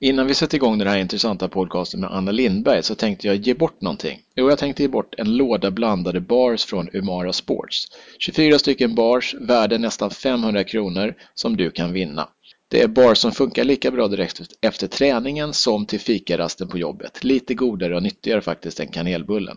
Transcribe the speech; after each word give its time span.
Innan 0.00 0.26
vi 0.26 0.34
sätter 0.34 0.56
igång 0.56 0.78
den 0.78 0.88
här 0.88 0.98
intressanta 0.98 1.48
podcasten 1.48 2.00
med 2.00 2.10
Anna 2.10 2.30
Lindberg 2.30 2.82
så 2.82 2.94
tänkte 2.94 3.26
jag 3.26 3.36
ge 3.36 3.54
bort 3.54 3.80
någonting. 3.80 4.20
Jo, 4.34 4.48
jag 4.48 4.58
tänkte 4.58 4.82
ge 4.82 4.88
bort 4.88 5.14
en 5.18 5.36
låda 5.36 5.70
blandade 5.70 6.20
bars 6.20 6.64
från 6.64 6.88
Umara 6.92 7.32
Sports. 7.32 7.86
24 8.18 8.58
stycken 8.58 8.94
bars, 8.94 9.34
värde 9.40 9.78
nästan 9.78 10.10
500 10.10 10.64
kronor, 10.64 11.14
som 11.34 11.56
du 11.56 11.70
kan 11.70 11.92
vinna. 11.92 12.28
Det 12.68 12.82
är 12.82 12.88
bars 12.88 13.18
som 13.18 13.32
funkar 13.32 13.64
lika 13.64 13.90
bra 13.90 14.08
direkt 14.08 14.40
efter 14.60 14.86
träningen 14.86 15.52
som 15.52 15.86
till 15.86 16.00
fikarasten 16.00 16.68
på 16.68 16.78
jobbet. 16.78 17.24
Lite 17.24 17.54
godare 17.54 17.96
och 17.96 18.02
nyttigare 18.02 18.40
faktiskt 18.40 18.80
än 18.80 18.88
kanelbullen. 18.88 19.56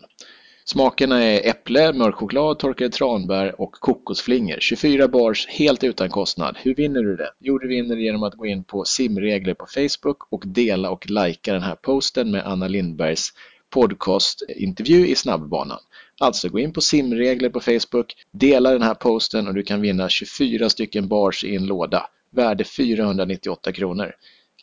Smakerna 0.64 1.22
är 1.22 1.48
äpple, 1.50 1.92
mörk 1.92 2.14
choklad, 2.14 2.58
torkade 2.58 2.90
tranbär 2.90 3.60
och 3.60 3.72
kokosflingor. 3.72 4.56
24 4.60 5.08
bars 5.08 5.46
helt 5.46 5.84
utan 5.84 6.10
kostnad. 6.10 6.56
Hur 6.62 6.74
vinner 6.74 7.02
du 7.02 7.16
det? 7.16 7.30
Jo, 7.38 7.58
du 7.58 7.68
vinner 7.68 7.96
genom 7.96 8.22
att 8.22 8.34
gå 8.34 8.46
in 8.46 8.64
på 8.64 8.84
simregler 8.84 9.54
på 9.54 9.66
Facebook 9.66 10.32
och 10.32 10.42
dela 10.46 10.90
och 10.90 11.10
likea 11.10 11.54
den 11.54 11.62
här 11.62 11.74
posten 11.74 12.30
med 12.30 12.46
Anna 12.46 12.68
Lindbergs 12.68 13.32
podcastintervju 13.70 15.06
i 15.06 15.14
snabbbanan. 15.14 15.78
Alltså 16.20 16.48
gå 16.48 16.58
in 16.58 16.72
på 16.72 16.80
simregler 16.80 17.50
på 17.50 17.60
Facebook, 17.60 18.14
dela 18.32 18.70
den 18.70 18.82
här 18.82 18.94
posten 18.94 19.48
och 19.48 19.54
du 19.54 19.62
kan 19.62 19.80
vinna 19.80 20.08
24 20.08 20.68
stycken 20.68 21.08
bars 21.08 21.44
i 21.44 21.56
en 21.56 21.66
låda. 21.66 22.06
Värde 22.30 22.64
498 22.64 23.72
kronor. 23.72 24.12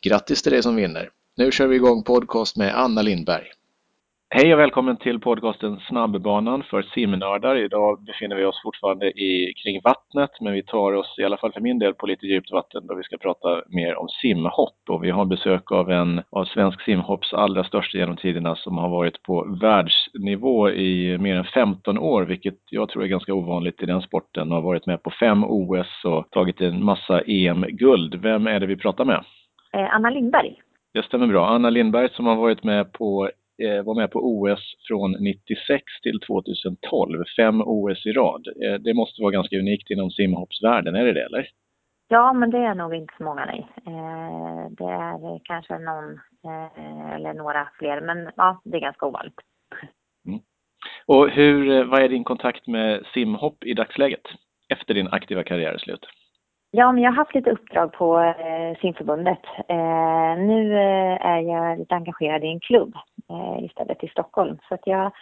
Grattis 0.02 0.42
till 0.42 0.52
dig 0.52 0.62
som 0.62 0.76
vinner! 0.76 1.10
Nu 1.36 1.52
kör 1.52 1.66
vi 1.66 1.76
igång 1.76 2.02
podcast 2.02 2.56
med 2.56 2.78
Anna 2.78 3.02
Lindberg. 3.02 3.46
Hej 4.30 4.54
och 4.54 4.60
välkommen 4.60 4.96
till 4.96 5.20
podcasten 5.20 5.80
Snabbbanan 5.88 6.62
för 6.62 6.82
simnördar. 6.82 7.56
Idag 7.56 8.04
befinner 8.04 8.36
vi 8.36 8.44
oss 8.44 8.62
fortfarande 8.62 9.06
i, 9.06 9.52
kring 9.56 9.80
vattnet, 9.84 10.30
men 10.40 10.52
vi 10.52 10.62
tar 10.62 10.92
oss 10.92 11.14
i 11.18 11.24
alla 11.24 11.36
fall 11.36 11.52
för 11.52 11.60
min 11.60 11.78
del 11.78 11.94
på 11.94 12.06
lite 12.06 12.26
djupt 12.26 12.52
vatten 12.52 12.86
då 12.86 12.94
vi 12.94 13.02
ska 13.02 13.16
prata 13.16 13.62
mer 13.68 13.96
om 13.96 14.08
simhopp. 14.08 14.78
Och 14.88 15.04
vi 15.04 15.10
har 15.10 15.24
besök 15.24 15.72
av 15.72 15.90
en 15.90 16.22
av 16.30 16.44
svensk 16.44 16.82
simhopps 16.82 17.32
allra 17.32 17.64
största 17.64 17.98
genom 17.98 18.16
tiderna 18.16 18.56
som 18.56 18.78
har 18.78 18.88
varit 18.88 19.22
på 19.22 19.58
världsnivå 19.60 20.70
i 20.70 21.18
mer 21.18 21.36
än 21.36 21.44
15 21.44 21.98
år, 21.98 22.22
vilket 22.22 22.58
jag 22.70 22.88
tror 22.88 23.02
är 23.02 23.08
ganska 23.08 23.34
ovanligt 23.34 23.82
i 23.82 23.86
den 23.86 24.02
sporten. 24.02 24.50
Har 24.50 24.62
varit 24.62 24.86
med 24.86 25.02
på 25.02 25.10
fem 25.10 25.44
OS 25.44 26.04
och 26.04 26.30
tagit 26.30 26.60
en 26.60 26.84
massa 26.84 27.20
EM-guld. 27.20 28.14
Vem 28.14 28.46
är 28.46 28.60
det 28.60 28.66
vi 28.66 28.76
pratar 28.76 29.04
med? 29.04 29.24
Eh, 29.72 29.94
Anna 29.94 30.10
Lindberg. 30.10 30.54
Det 30.94 31.02
stämmer 31.02 31.26
bra. 31.26 31.48
Anna 31.48 31.70
Lindberg 31.70 32.08
som 32.12 32.26
har 32.26 32.36
varit 32.36 32.64
med 32.64 32.92
på 32.92 33.30
var 33.84 33.94
med 33.94 34.10
på 34.10 34.18
OS 34.18 34.74
från 34.88 35.12
96 35.12 35.82
till 36.02 36.20
2012, 36.20 37.24
fem 37.36 37.62
OS 37.66 38.06
i 38.06 38.12
rad. 38.12 38.46
Eh, 38.64 38.74
det 38.74 38.94
måste 38.94 39.22
vara 39.22 39.32
ganska 39.32 39.58
unikt 39.58 39.90
inom 39.90 40.10
simhoppsvärlden, 40.10 40.94
är 40.94 41.04
det 41.04 41.12
det 41.12 41.24
eller? 41.24 41.48
Ja, 42.08 42.32
men 42.32 42.50
det 42.50 42.58
är 42.58 42.74
nog 42.74 42.94
inte 42.94 43.14
så 43.16 43.24
många 43.24 43.44
nej. 43.44 43.68
Eh, 43.86 44.70
det 44.70 44.84
är 44.84 45.40
kanske 45.44 45.78
någon 45.78 46.20
eller 47.14 47.34
några 47.34 47.68
fler, 47.78 48.00
men 48.00 48.30
ja, 48.36 48.60
det 48.64 48.76
är 48.76 48.80
ganska 48.80 49.06
ovanligt. 49.06 49.40
Mm. 50.26 50.40
Och 51.06 51.30
hur, 51.30 51.84
vad 51.84 52.02
är 52.02 52.08
din 52.08 52.24
kontakt 52.24 52.66
med 52.66 53.06
simhopp 53.14 53.64
i 53.64 53.74
dagsläget? 53.74 54.22
Efter 54.68 54.94
din 54.94 55.08
aktiva 55.08 55.42
karriär 55.42 55.72
är 55.72 55.78
slut? 55.78 56.06
Ja, 56.70 56.92
men 56.92 57.02
jag 57.02 57.10
har 57.10 57.16
haft 57.16 57.34
lite 57.34 57.50
uppdrag 57.50 57.92
på 57.92 58.20
eh, 58.20 58.80
simförbundet. 58.80 59.44
Eh, 59.68 60.38
nu 60.38 60.74
eh, 60.74 61.26
är 61.26 61.40
jag 61.40 61.78
lite 61.78 61.94
engagerad 61.94 62.44
i 62.44 62.46
en 62.46 62.60
klubb 62.60 62.94
eh, 63.30 63.64
istället 63.64 64.04
i 64.04 64.08
Stockholm. 64.08 64.58
Så 64.68 64.74
att 64.74 64.86
jag, 64.86 65.12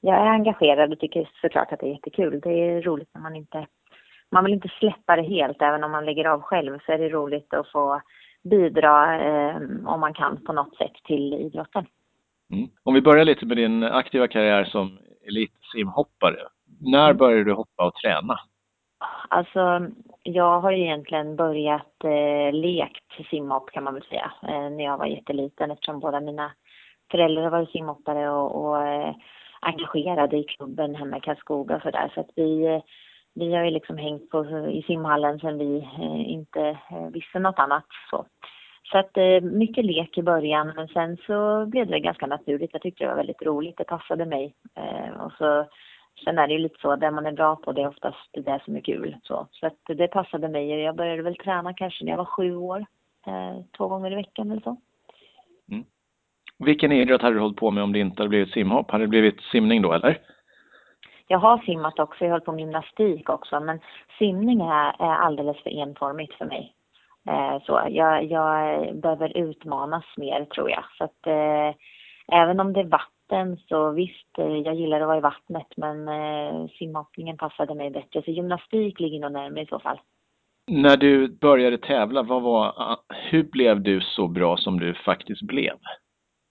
jag 0.00 0.16
är 0.16 0.26
engagerad 0.26 0.92
och 0.92 0.98
tycker 0.98 1.28
såklart 1.40 1.72
att 1.72 1.80
det 1.80 1.86
är 1.86 1.92
jättekul. 1.92 2.40
Det 2.40 2.50
är 2.50 2.82
roligt 2.82 3.10
när 3.14 3.20
man 3.20 3.36
inte... 3.36 3.66
Man 4.30 4.44
vill 4.44 4.54
inte 4.54 4.68
släppa 4.68 5.16
det 5.16 5.22
helt, 5.22 5.62
även 5.62 5.84
om 5.84 5.90
man 5.90 6.04
lägger 6.04 6.24
av 6.24 6.40
själv 6.40 6.78
så 6.86 6.92
är 6.92 6.98
det 6.98 7.08
roligt 7.08 7.54
att 7.54 7.70
få 7.72 8.00
bidra 8.50 9.20
eh, 9.20 9.56
om 9.86 10.00
man 10.00 10.14
kan 10.14 10.44
på 10.44 10.52
något 10.52 10.76
sätt 10.76 10.94
till 11.04 11.34
idrotten. 11.34 11.86
Mm. 12.52 12.68
Om 12.82 12.94
vi 12.94 13.02
börjar 13.02 13.24
lite 13.24 13.46
med 13.46 13.56
din 13.56 13.82
aktiva 13.82 14.28
karriär 14.28 14.64
som 14.64 14.98
elitsimhoppare. 15.28 16.40
När 16.80 17.04
mm. 17.04 17.16
började 17.16 17.44
du 17.44 17.52
hoppa 17.52 17.86
och 17.86 17.94
träna? 17.94 18.38
Alltså, 19.28 19.88
jag 20.22 20.60
har 20.60 20.72
ju 20.72 20.82
egentligen 20.82 21.36
börjat 21.36 22.04
eh, 22.04 22.52
lekt 22.52 23.28
simhopp 23.30 23.70
kan 23.70 23.84
man 23.84 23.94
väl 23.94 24.02
säga, 24.02 24.32
eh, 24.42 24.70
när 24.70 24.84
jag 24.84 24.98
var 24.98 25.06
jätteliten 25.06 25.70
eftersom 25.70 26.00
båda 26.00 26.20
mina 26.20 26.52
föräldrar 27.10 27.42
har 27.42 27.50
varit 27.50 27.70
simhoppare 27.70 28.30
och, 28.30 28.64
och 28.64 28.86
eh, 28.86 29.14
engagerade 29.60 30.36
i 30.36 30.44
klubben 30.44 30.94
hemma 30.94 31.16
i 31.16 31.20
Karlskoga 31.20 31.76
och 31.76 31.82
sådär. 31.82 32.10
Så 32.14 32.20
att 32.20 32.30
vi, 32.36 32.66
eh, 32.66 32.82
vi 33.34 33.54
har 33.54 33.64
ju 33.64 33.70
liksom 33.70 33.96
hängt 33.96 34.30
på, 34.30 34.44
i 34.70 34.82
simhallen 34.86 35.38
sedan 35.38 35.58
vi 35.58 35.78
eh, 35.78 36.30
inte 36.30 36.60
eh, 36.90 37.08
visste 37.12 37.38
något 37.38 37.58
annat. 37.58 37.84
Så. 38.10 38.26
Så 38.92 38.98
att 38.98 39.16
eh, 39.16 39.40
mycket 39.40 39.84
lek 39.84 40.18
i 40.18 40.22
början, 40.22 40.72
men 40.76 40.88
sen 40.88 41.16
så 41.26 41.66
blev 41.66 41.86
det 41.86 42.00
ganska 42.00 42.26
naturligt. 42.26 42.70
Jag 42.72 42.82
tyckte 42.82 43.04
det 43.04 43.08
var 43.08 43.16
väldigt 43.16 43.42
roligt, 43.42 43.76
det 43.76 43.84
passade 43.84 44.26
mig. 44.26 44.54
Eh, 44.74 45.20
och 45.20 45.32
så 45.32 45.66
Sen 46.24 46.38
är 46.38 46.46
det 46.46 46.52
ju 46.52 46.58
lite 46.58 46.80
så, 46.80 46.96
det 46.96 47.10
man 47.10 47.26
är 47.26 47.32
bra 47.32 47.56
på 47.56 47.72
det 47.72 47.82
är 47.82 47.88
oftast 47.88 48.28
det 48.32 48.60
som 48.64 48.76
är 48.76 48.80
kul. 48.80 49.16
Så, 49.22 49.48
så 49.50 49.66
att 49.66 49.78
det 49.86 50.08
passade 50.08 50.48
mig. 50.48 50.68
Jag 50.68 50.96
började 50.96 51.22
väl 51.22 51.36
träna 51.36 51.74
kanske 51.74 52.04
när 52.04 52.12
jag 52.12 52.18
var 52.18 52.24
sju 52.24 52.56
år. 52.56 52.86
Eh, 53.26 53.56
två 53.76 53.88
gånger 53.88 54.12
i 54.12 54.14
veckan 54.14 54.50
eller 54.50 54.60
så. 54.60 54.76
Mm. 55.70 55.84
Vilken 56.58 56.92
idrott 56.92 57.22
hade 57.22 57.34
du 57.34 57.40
hållit 57.40 57.56
på 57.56 57.70
med 57.70 57.82
om 57.82 57.92
det 57.92 57.98
inte 57.98 58.22
hade 58.22 58.28
blivit 58.28 58.52
simhopp? 58.52 58.90
Hade 58.90 59.04
det 59.04 59.08
blivit 59.08 59.40
simning 59.40 59.82
då 59.82 59.92
eller? 59.92 60.20
Jag 61.28 61.38
har 61.38 61.58
simmat 61.58 61.98
också, 61.98 62.24
jag 62.24 62.30
hållit 62.30 62.44
på 62.44 62.52
med 62.52 62.60
gymnastik 62.60 63.28
också. 63.28 63.60
Men 63.60 63.80
simning 64.18 64.60
är, 64.60 65.02
är 65.02 65.14
alldeles 65.14 65.62
för 65.62 65.70
enformigt 65.70 66.34
för 66.34 66.44
mig. 66.44 66.74
Eh, 67.28 67.62
så 67.62 67.82
jag, 67.88 68.24
jag 68.24 68.96
behöver 68.96 69.36
utmanas 69.36 70.04
mer 70.16 70.44
tror 70.44 70.70
jag. 70.70 70.84
Så 70.98 71.04
att 71.04 71.26
eh, 71.26 71.74
även 72.32 72.60
om 72.60 72.72
det 72.72 72.80
är 72.80 72.84
vatten 72.84 73.15
vatten 73.26 73.56
så 73.56 73.90
visst, 73.90 74.38
eh, 74.38 74.56
jag 74.56 74.74
gillar 74.74 75.00
att 75.00 75.06
vara 75.06 75.18
i 75.18 75.20
vattnet 75.20 75.66
men 75.76 76.08
eh, 76.08 76.66
simhoppningen 76.78 77.36
passade 77.36 77.74
mig 77.74 77.90
bättre. 77.90 78.22
Så 78.22 78.30
gymnastik 78.30 79.00
ligger 79.00 79.20
nog 79.20 79.32
närmare 79.32 79.62
i 79.62 79.66
så 79.66 79.78
fall. 79.78 80.00
När 80.70 80.96
du 80.96 81.28
började 81.28 81.78
tävla, 81.78 82.22
vad 82.22 82.42
var, 82.42 82.96
hur 83.30 83.42
blev 83.42 83.82
du 83.82 84.00
så 84.00 84.28
bra 84.28 84.56
som 84.56 84.80
du 84.80 84.94
faktiskt 84.94 85.42
blev? 85.42 85.76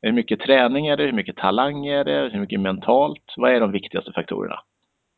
Hur 0.02 0.12
mycket 0.12 0.40
träning 0.40 0.88
är 0.88 0.98
det? 0.98 1.04
Hur 1.04 1.12
mycket 1.12 1.36
talang 1.36 1.86
är 1.86 2.04
det? 2.04 2.30
Hur 2.34 2.40
mycket 2.40 2.60
mentalt? 2.60 3.34
Vad 3.38 3.52
är 3.52 3.60
de 3.60 3.72
viktigaste 3.72 4.12
faktorerna? 4.12 4.60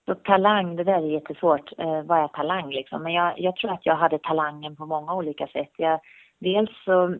Så 0.05 0.15
talang, 0.15 0.75
det 0.75 0.83
där 0.83 1.01
är 1.01 1.11
jättesvårt. 1.11 1.71
Eh, 1.77 2.01
vad 2.03 2.23
är 2.23 2.27
talang 2.27 2.69
liksom? 2.69 3.03
Men 3.03 3.13
jag, 3.13 3.39
jag 3.39 3.55
tror 3.55 3.71
att 3.71 3.85
jag 3.85 3.95
hade 3.95 4.19
talangen 4.19 4.75
på 4.75 4.85
många 4.85 5.13
olika 5.13 5.47
sätt. 5.47 5.71
Jag, 5.77 5.99
dels 6.39 6.69
så 6.85 7.15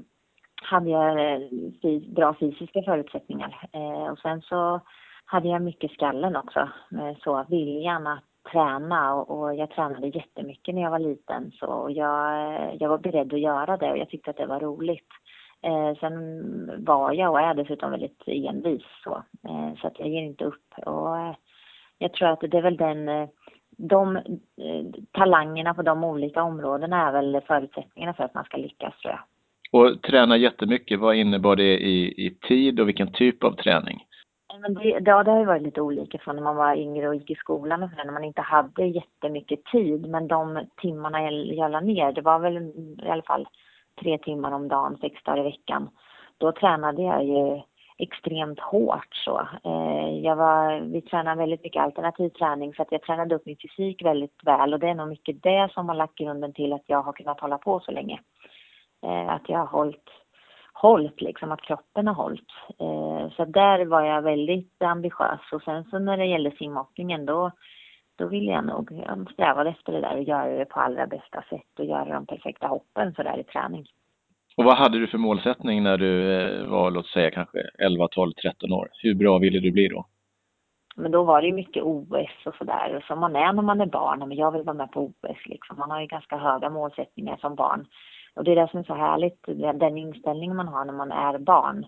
hade 0.61 0.89
jag 0.89 1.33
eh, 1.33 2.01
bra 2.07 2.35
fysiska 2.39 2.81
förutsättningar. 2.81 3.69
Eh, 3.73 4.11
och 4.11 4.19
sen 4.19 4.41
så 4.41 4.81
hade 5.25 5.47
jag 5.47 5.61
mycket 5.61 5.91
skallen 5.91 6.35
också. 6.35 6.69
Så 7.23 7.45
viljan 7.49 8.07
att 8.07 8.23
träna 8.51 9.13
och, 9.13 9.39
och, 9.39 9.55
jag 9.55 9.69
tränade 9.69 10.07
jättemycket 10.07 10.75
när 10.75 10.81
jag 10.81 10.91
var 10.91 10.99
liten. 10.99 11.51
Så 11.51 11.87
jag, 11.89 12.33
eh, 12.33 12.75
jag 12.79 12.89
var 12.89 12.97
beredd 12.97 13.33
att 13.33 13.39
göra 13.39 13.77
det 13.77 13.91
och 13.91 13.97
jag 13.97 14.09
tyckte 14.09 14.29
att 14.29 14.37
det 14.37 14.45
var 14.45 14.59
roligt. 14.59 15.09
Eh, 15.61 15.95
sen 15.99 16.85
var 16.85 17.13
jag 17.13 17.31
och 17.31 17.39
är 17.39 17.53
dessutom 17.53 17.91
väldigt 17.91 18.23
envis 18.25 18.83
så, 19.03 19.23
eh, 19.49 19.75
så 19.81 19.87
att 19.87 19.99
jag 19.99 20.07
ger 20.07 20.21
inte 20.21 20.45
upp. 20.45 20.73
Och 20.85 21.17
eh, 21.17 21.35
jag 21.97 22.13
tror 22.13 22.27
att 22.27 22.39
det 22.39 22.57
är 22.57 22.61
väl 22.61 22.77
den, 22.77 23.27
de 23.69 24.19
talangerna 25.11 25.73
på 25.73 25.81
de 25.81 26.03
olika 26.03 26.43
områdena 26.43 27.07
är 27.07 27.11
väl 27.11 27.41
förutsättningarna 27.47 28.13
för 28.13 28.23
att 28.23 28.33
man 28.33 28.43
ska 28.43 28.57
lyckas 28.57 28.99
tror 29.01 29.13
jag. 29.13 29.21
Och 29.71 30.01
träna 30.01 30.37
jättemycket, 30.37 30.99
vad 30.99 31.15
innebar 31.15 31.55
det 31.55 31.77
i, 31.77 32.25
i 32.25 32.37
tid 32.47 32.79
och 32.79 32.87
vilken 32.87 33.13
typ 33.13 33.43
av 33.43 33.51
träning? 33.51 34.03
Men 34.61 34.73
det, 34.73 34.99
ja, 35.05 35.23
det 35.23 35.31
har 35.31 35.39
ju 35.39 35.45
varit 35.45 35.61
lite 35.61 35.81
olika 35.81 36.17
från 36.17 36.35
när 36.35 36.43
man 36.43 36.55
var 36.55 36.75
yngre 36.75 37.07
och 37.07 37.15
gick 37.15 37.31
i 37.31 37.35
skolan 37.35 37.83
och 37.83 37.89
när 38.05 38.11
man 38.11 38.23
inte 38.23 38.41
hade 38.41 38.85
jättemycket 38.85 39.65
tid. 39.65 40.09
Men 40.09 40.27
de 40.27 40.59
timmarna 40.81 41.23
jag, 41.23 41.33
jag 41.33 41.71
la 41.71 41.79
ner, 41.79 42.11
det 42.11 42.21
var 42.21 42.39
väl 42.39 42.57
i 43.03 43.09
alla 43.09 43.23
fall 43.23 43.47
tre 44.01 44.17
timmar 44.17 44.51
om 44.51 44.67
dagen, 44.67 44.97
sex 45.01 45.23
dagar 45.23 45.39
i 45.39 45.43
veckan. 45.43 45.89
Då 46.37 46.51
tränade 46.51 47.01
jag 47.01 47.25
ju 47.25 47.61
extremt 47.97 48.59
hårt 48.59 49.15
så. 49.25 49.47
Eh, 49.63 50.19
jag 50.23 50.35
var, 50.35 50.79
vi 50.79 51.01
tränade 51.01 51.37
väldigt 51.37 51.63
mycket 51.63 51.83
alternativ 51.83 52.29
träning 52.29 52.73
så 52.73 52.81
att 52.81 52.91
jag 52.91 53.01
tränade 53.01 53.35
upp 53.35 53.45
min 53.45 53.57
fysik 53.57 54.05
väldigt 54.05 54.39
väl 54.43 54.73
och 54.73 54.79
det 54.79 54.89
är 54.89 54.95
nog 54.95 55.07
mycket 55.07 55.43
det 55.43 55.69
som 55.73 55.89
har 55.89 55.95
lagt 55.95 56.15
grunden 56.15 56.53
till 56.53 56.73
att 56.73 56.83
jag 56.85 57.01
har 57.01 57.13
kunnat 57.13 57.39
hålla 57.39 57.57
på 57.57 57.79
så 57.79 57.91
länge. 57.91 58.19
Eh, 59.07 59.29
att 59.29 59.49
jag 59.49 59.59
har 59.59 59.65
hållit, 59.65 60.09
hållit 60.73 61.21
liksom, 61.21 61.51
att 61.51 61.61
kroppen 61.61 62.07
har 62.07 62.13
hållit. 62.13 62.51
Eh, 62.79 63.35
så 63.35 63.45
där 63.45 63.85
var 63.85 64.01
jag 64.01 64.21
väldigt 64.21 64.81
ambitiös 64.81 65.51
och 65.51 65.61
sen 65.61 65.83
så 65.83 65.99
när 65.99 66.17
det 66.17 66.25
gällde 66.25 66.51
simhoppningen 66.51 67.25
då, 67.25 67.51
då 68.15 68.27
ville 68.27 68.51
jag 68.51 68.65
nog, 68.65 68.91
jag 69.07 69.31
strävade 69.33 69.69
efter 69.69 69.91
det 69.91 70.01
där 70.01 70.15
och 70.15 70.23
göra 70.23 70.57
det 70.57 70.65
på 70.65 70.79
allra 70.79 71.07
bästa 71.07 71.43
sätt 71.49 71.79
och 71.79 71.85
göra 71.85 72.13
de 72.13 72.25
perfekta 72.25 72.67
hoppen 72.67 73.13
så 73.13 73.23
där 73.23 73.39
i 73.39 73.43
träning. 73.43 73.85
Och 74.57 74.63
vad 74.63 74.77
hade 74.77 74.99
du 74.99 75.07
för 75.07 75.17
målsättning 75.17 75.83
när 75.83 75.97
du 75.97 76.41
eh, 76.41 76.67
var, 76.67 76.91
låt 76.91 77.07
säga 77.07 77.31
kanske 77.31 77.59
11, 77.79 78.07
12, 78.07 78.31
13 78.31 78.73
år? 78.73 78.89
Hur 79.03 79.15
bra 79.15 79.37
ville 79.37 79.59
du 79.59 79.71
bli 79.71 79.87
då? 79.87 80.05
Men 80.95 81.11
då 81.11 81.23
var 81.23 81.41
det 81.41 81.47
ju 81.47 81.53
mycket 81.53 81.83
OS 81.83 82.45
och 82.45 82.55
sådär, 82.55 83.03
som 83.07 83.19
man 83.19 83.35
är 83.35 83.53
när 83.53 83.61
man 83.61 83.81
är 83.81 83.85
barn. 83.85 84.19
Men 84.19 84.37
jag 84.37 84.51
vill 84.51 84.63
vara 84.63 84.77
med 84.77 84.91
på 84.91 85.05
OS 85.05 85.45
liksom. 85.45 85.77
Man 85.79 85.91
har 85.91 86.01
ju 86.01 86.07
ganska 86.07 86.37
höga 86.37 86.69
målsättningar 86.69 87.37
som 87.37 87.55
barn. 87.55 87.85
Och 88.37 88.43
det 88.43 88.51
är 88.51 88.55
det 88.55 88.67
som 88.71 88.79
är 88.79 88.83
så 88.83 88.93
härligt, 88.93 89.45
den 89.79 89.97
inställningen 89.97 90.55
man 90.55 90.67
har 90.67 90.85
när 90.85 90.93
man 90.93 91.11
är 91.11 91.37
barn. 91.37 91.85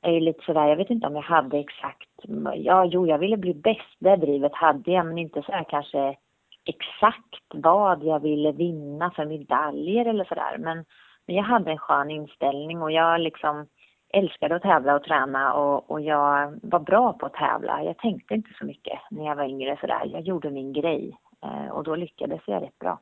Jag 0.00 0.14
är 0.14 0.20
lite 0.20 0.44
sådär, 0.44 0.66
jag 0.66 0.76
vet 0.76 0.90
inte 0.90 1.06
om 1.06 1.14
jag 1.14 1.22
hade 1.22 1.58
exakt, 1.58 2.10
ja 2.54 2.84
jo 2.84 3.06
jag 3.06 3.18
ville 3.18 3.36
bli 3.36 3.54
bäst, 3.54 3.96
det 3.98 4.16
drivet 4.16 4.54
hade 4.54 4.90
jag, 4.90 5.06
men 5.06 5.18
inte 5.18 5.42
sådär 5.42 5.64
kanske 5.68 6.16
exakt 6.64 7.44
vad 7.54 8.04
jag 8.04 8.20
ville 8.20 8.52
vinna 8.52 9.10
för 9.10 9.24
medaljer 9.24 10.06
eller 10.06 10.24
sådär. 10.24 10.56
Men, 10.58 10.84
men 11.26 11.36
jag 11.36 11.42
hade 11.42 11.70
en 11.70 11.78
skön 11.78 12.10
inställning 12.10 12.82
och 12.82 12.92
jag 12.92 13.20
liksom 13.20 13.66
älskade 14.12 14.54
att 14.56 14.62
tävla 14.62 14.94
och 14.94 15.04
träna 15.04 15.54
och, 15.54 15.90
och 15.90 16.00
jag 16.00 16.58
var 16.62 16.80
bra 16.80 17.12
på 17.12 17.26
att 17.26 17.34
tävla. 17.34 17.84
Jag 17.84 17.98
tänkte 17.98 18.34
inte 18.34 18.50
så 18.58 18.64
mycket 18.64 18.98
när 19.10 19.26
jag 19.26 19.36
var 19.36 19.44
yngre 19.44 19.76
sådär. 19.80 20.02
Jag 20.04 20.22
gjorde 20.22 20.50
min 20.50 20.72
grej 20.72 21.18
eh, 21.42 21.68
och 21.68 21.84
då 21.84 21.94
lyckades 21.94 22.40
jag 22.46 22.62
rätt 22.62 22.78
bra. 22.78 22.98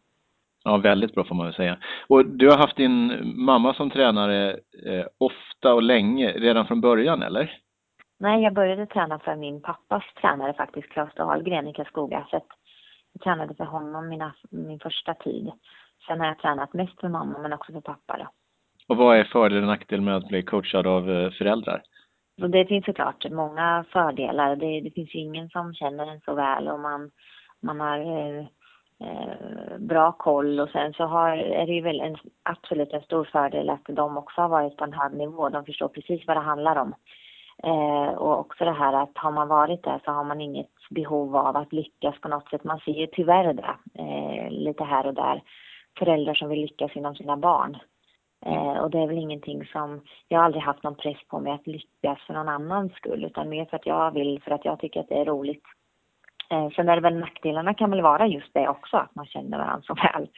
Ja, 0.65 0.77
väldigt 0.77 1.15
bra 1.15 1.25
får 1.25 1.35
man 1.35 1.47
väl 1.47 1.55
säga. 1.55 1.79
Och 2.09 2.27
du 2.27 2.51
har 2.51 2.59
haft 2.59 2.77
din 2.77 3.21
mamma 3.45 3.75
som 3.75 3.91
tränare 3.91 4.51
eh, 4.87 5.07
ofta 5.19 5.75
och 5.75 5.83
länge, 5.83 6.33
redan 6.33 6.67
från 6.67 6.81
början 6.81 7.23
eller? 7.23 7.61
Nej, 8.19 8.43
jag 8.43 8.55
började 8.55 8.87
träna 8.87 9.19
för 9.19 9.37
min 9.37 9.63
pappas 9.63 10.05
tränare 10.21 10.53
faktiskt, 10.53 10.89
Claes 10.89 11.15
Dahlgren 11.15 11.69
i 11.69 11.73
Karlskoga. 11.73 12.27
Så 12.31 12.41
jag 13.13 13.23
tränade 13.23 13.55
för 13.55 13.65
honom 13.65 14.09
mina, 14.09 14.35
min 14.51 14.79
första 14.79 15.15
tid. 15.15 15.51
Sen 16.07 16.21
har 16.21 16.27
jag 16.27 16.39
tränat 16.39 16.75
mest 16.75 17.01
för 17.01 17.09
mamma 17.09 17.39
men 17.39 17.53
också 17.53 17.73
för 17.73 17.81
pappa 17.81 18.19
då. 18.19 18.29
Och 18.89 18.97
vad 18.97 19.17
är 19.17 19.25
fördel 19.25 19.63
och 19.63 19.69
nackdel 19.69 20.01
med 20.01 20.17
att 20.17 20.29
bli 20.29 20.43
coachad 20.43 20.87
av 20.87 21.11
eh, 21.11 21.31
föräldrar? 21.31 21.83
Och 22.43 22.51
det 22.51 22.67
finns 22.67 22.85
såklart 22.85 23.31
många 23.31 23.85
fördelar. 23.93 24.57
Det, 24.57 24.81
det 24.81 24.91
finns 24.91 25.15
ju 25.15 25.19
ingen 25.19 25.49
som 25.49 25.75
känner 25.75 26.07
en 26.07 26.21
så 26.21 26.35
väl 26.35 26.69
och 26.69 26.81
man, 26.81 27.11
man 27.63 27.81
har 27.81 27.99
eh, 27.99 28.47
Eh, 29.01 29.79
bra 29.79 30.13
koll 30.13 30.61
och 30.61 30.69
sen 30.69 30.93
så 30.93 31.05
har, 31.05 31.31
är 31.37 31.67
det 31.67 31.73
ju 31.73 31.81
väl 31.81 32.01
en, 32.01 32.17
absolut 32.43 32.93
en 32.93 33.03
stor 33.03 33.25
fördel 33.25 33.71
att 33.71 33.85
de 33.89 34.17
också 34.17 34.41
har 34.41 34.49
varit 34.49 34.77
på 34.77 34.85
en 34.85 34.93
hög 34.93 35.13
nivå. 35.13 35.49
De 35.49 35.65
förstår 35.65 35.89
precis 35.89 36.27
vad 36.27 36.37
det 36.37 36.41
handlar 36.41 36.77
om. 36.77 36.95
Eh, 37.63 38.15
och 38.15 38.39
också 38.39 38.65
det 38.65 38.73
här 38.73 38.93
att 38.93 39.19
har 39.19 39.33
man 39.33 39.49
varit 39.49 39.83
där 39.83 40.01
så 40.05 40.11
har 40.11 40.25
man 40.25 40.41
inget 40.41 40.71
behov 40.91 41.37
av 41.37 41.57
att 41.57 41.73
lyckas 41.73 42.21
på 42.21 42.29
något 42.29 42.49
sätt. 42.51 42.65
Man 42.65 42.81
ser 42.81 42.93
ju 42.93 43.07
tyvärr 43.07 43.53
det 43.53 43.75
eh, 43.95 44.51
lite 44.51 44.85
här 44.85 45.07
och 45.07 45.15
där. 45.15 45.43
Föräldrar 45.99 46.35
som 46.35 46.49
vill 46.49 46.61
lyckas 46.61 46.97
inom 46.97 47.15
sina 47.15 47.37
barn. 47.37 47.77
Eh, 48.47 48.79
och 48.79 48.91
det 48.91 48.99
är 48.99 49.07
väl 49.07 49.19
ingenting 49.19 49.67
som, 49.67 50.01
jag 50.29 50.39
har 50.39 50.45
aldrig 50.45 50.63
haft 50.63 50.83
någon 50.83 50.95
press 50.95 51.19
på 51.29 51.41
mig 51.41 51.53
att 51.53 51.67
lyckas 51.67 52.19
för 52.27 52.35
någon 52.35 52.49
annans 52.49 52.93
skull 52.93 53.25
utan 53.25 53.49
mer 53.49 53.65
för 53.65 53.77
att 53.77 53.87
jag 53.87 54.11
vill, 54.11 54.43
för 54.43 54.51
att 54.51 54.65
jag 54.65 54.81
tycker 54.81 55.01
att 55.01 55.09
det 55.09 55.21
är 55.21 55.25
roligt. 55.25 55.65
Eh, 56.51 56.71
sen 56.71 56.89
är 56.89 56.97
det 56.97 57.03
väl 57.03 57.19
nackdelarna 57.19 57.75
kan 57.75 57.91
väl 57.91 58.03
vara 58.03 58.27
just 58.27 58.55
det 58.55 58.69
också, 58.69 58.97
att 58.97 59.15
man 59.15 59.27
känner 59.27 59.59
varandra 59.59 59.83
så 59.83 59.95
väl. 59.95 60.29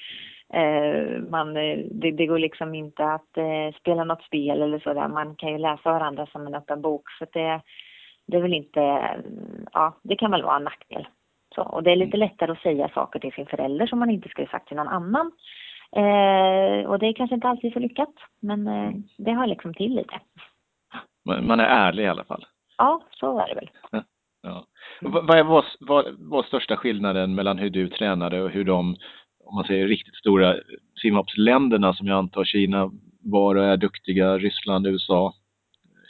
Eh, 0.53 1.23
man, 1.31 1.57
eh, 1.57 1.79
det, 1.91 2.11
det, 2.11 2.27
går 2.27 2.39
liksom 2.39 2.75
inte 2.75 3.05
att 3.05 3.37
eh, 3.37 3.79
spela 3.81 4.05
något 4.05 4.23
spel 4.23 4.63
eller 4.63 4.79
sådär. 4.79 5.09
Man 5.09 5.37
kan 5.37 5.53
ju 5.53 5.59
läsa 5.59 5.93
varandra 5.93 6.27
som 6.27 6.47
en 6.47 6.55
öppen 6.55 6.83
bok. 6.83 7.11
Så 7.19 7.27
det, 7.33 7.61
det 8.27 8.37
är 8.37 8.43
väl 8.43 8.55
inte, 8.55 8.81
ja, 9.73 9.97
det 10.03 10.17
kan 10.17 10.31
väl 10.31 10.43
vara 10.43 10.57
en 10.57 10.65
nackdel. 10.65 11.09
Så, 11.55 11.63
och 11.63 11.83
det 11.83 11.91
är 11.91 11.97
lite 11.97 12.17
lättare 12.17 12.53
att 12.53 12.63
säga 12.63 12.89
saker 12.89 13.19
till 13.19 13.33
sin 13.33 13.47
förälder 13.47 13.87
som 13.87 13.99
man 13.99 14.11
inte 14.11 14.29
skulle 14.29 14.49
sagt 14.49 14.69
till 14.69 14.77
någon 14.77 14.89
annan. 14.89 15.33
Eh, 15.97 16.91
och 16.91 16.99
det 16.99 17.07
är 17.07 17.13
kanske 17.13 17.35
inte 17.35 17.49
alltid 17.49 17.73
så 17.73 17.79
lyckat, 17.79 18.15
men 18.41 18.67
eh, 18.67 18.91
det 19.19 19.33
har 19.33 19.47
liksom 19.47 19.75
till 19.75 19.95
lite. 19.95 20.21
Man 21.25 21.61
är 21.61 21.65
ärlig 21.65 22.05
i 22.05 22.09
alla 22.09 22.25
fall. 22.25 22.47
Ja, 22.79 23.03
så 23.11 23.39
är 23.39 23.49
det 23.49 23.55
väl. 23.55 23.71
Vad 25.03 25.47
var, 25.47 25.65
var, 25.81 26.07
var 26.19 26.43
största 26.43 26.77
skillnaden 26.77 27.35
mellan 27.35 27.59
hur 27.59 27.71
du 27.71 27.89
tränade 27.89 28.43
och 28.43 28.51
hur 28.51 28.65
de, 28.65 28.97
om 29.45 29.55
man 29.55 29.65
säger 29.65 29.87
riktigt 29.87 30.15
stora 30.15 30.57
simhoppsländerna 31.03 31.95
som 31.95 32.07
jag 32.07 32.19
antar 32.19 32.45
Kina 32.45 32.91
var 33.21 33.55
och 33.55 33.65
är 33.65 33.77
duktiga, 33.77 34.39
Ryssland, 34.39 34.87
USA. 34.87 35.35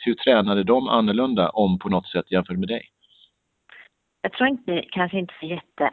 Hur 0.04 0.14
tränade 0.14 0.64
de 0.64 0.88
annorlunda 0.88 1.48
om 1.48 1.78
på 1.78 1.88
något 1.88 2.06
sätt 2.06 2.32
jämfört 2.32 2.58
med 2.58 2.68
dig? 2.68 2.92
jag 4.22 4.32
tror 4.32 4.48
inte, 4.48 4.84
kanske 4.90 5.18
inte 5.18 5.34
så 5.40 5.46
jätte, 5.46 5.90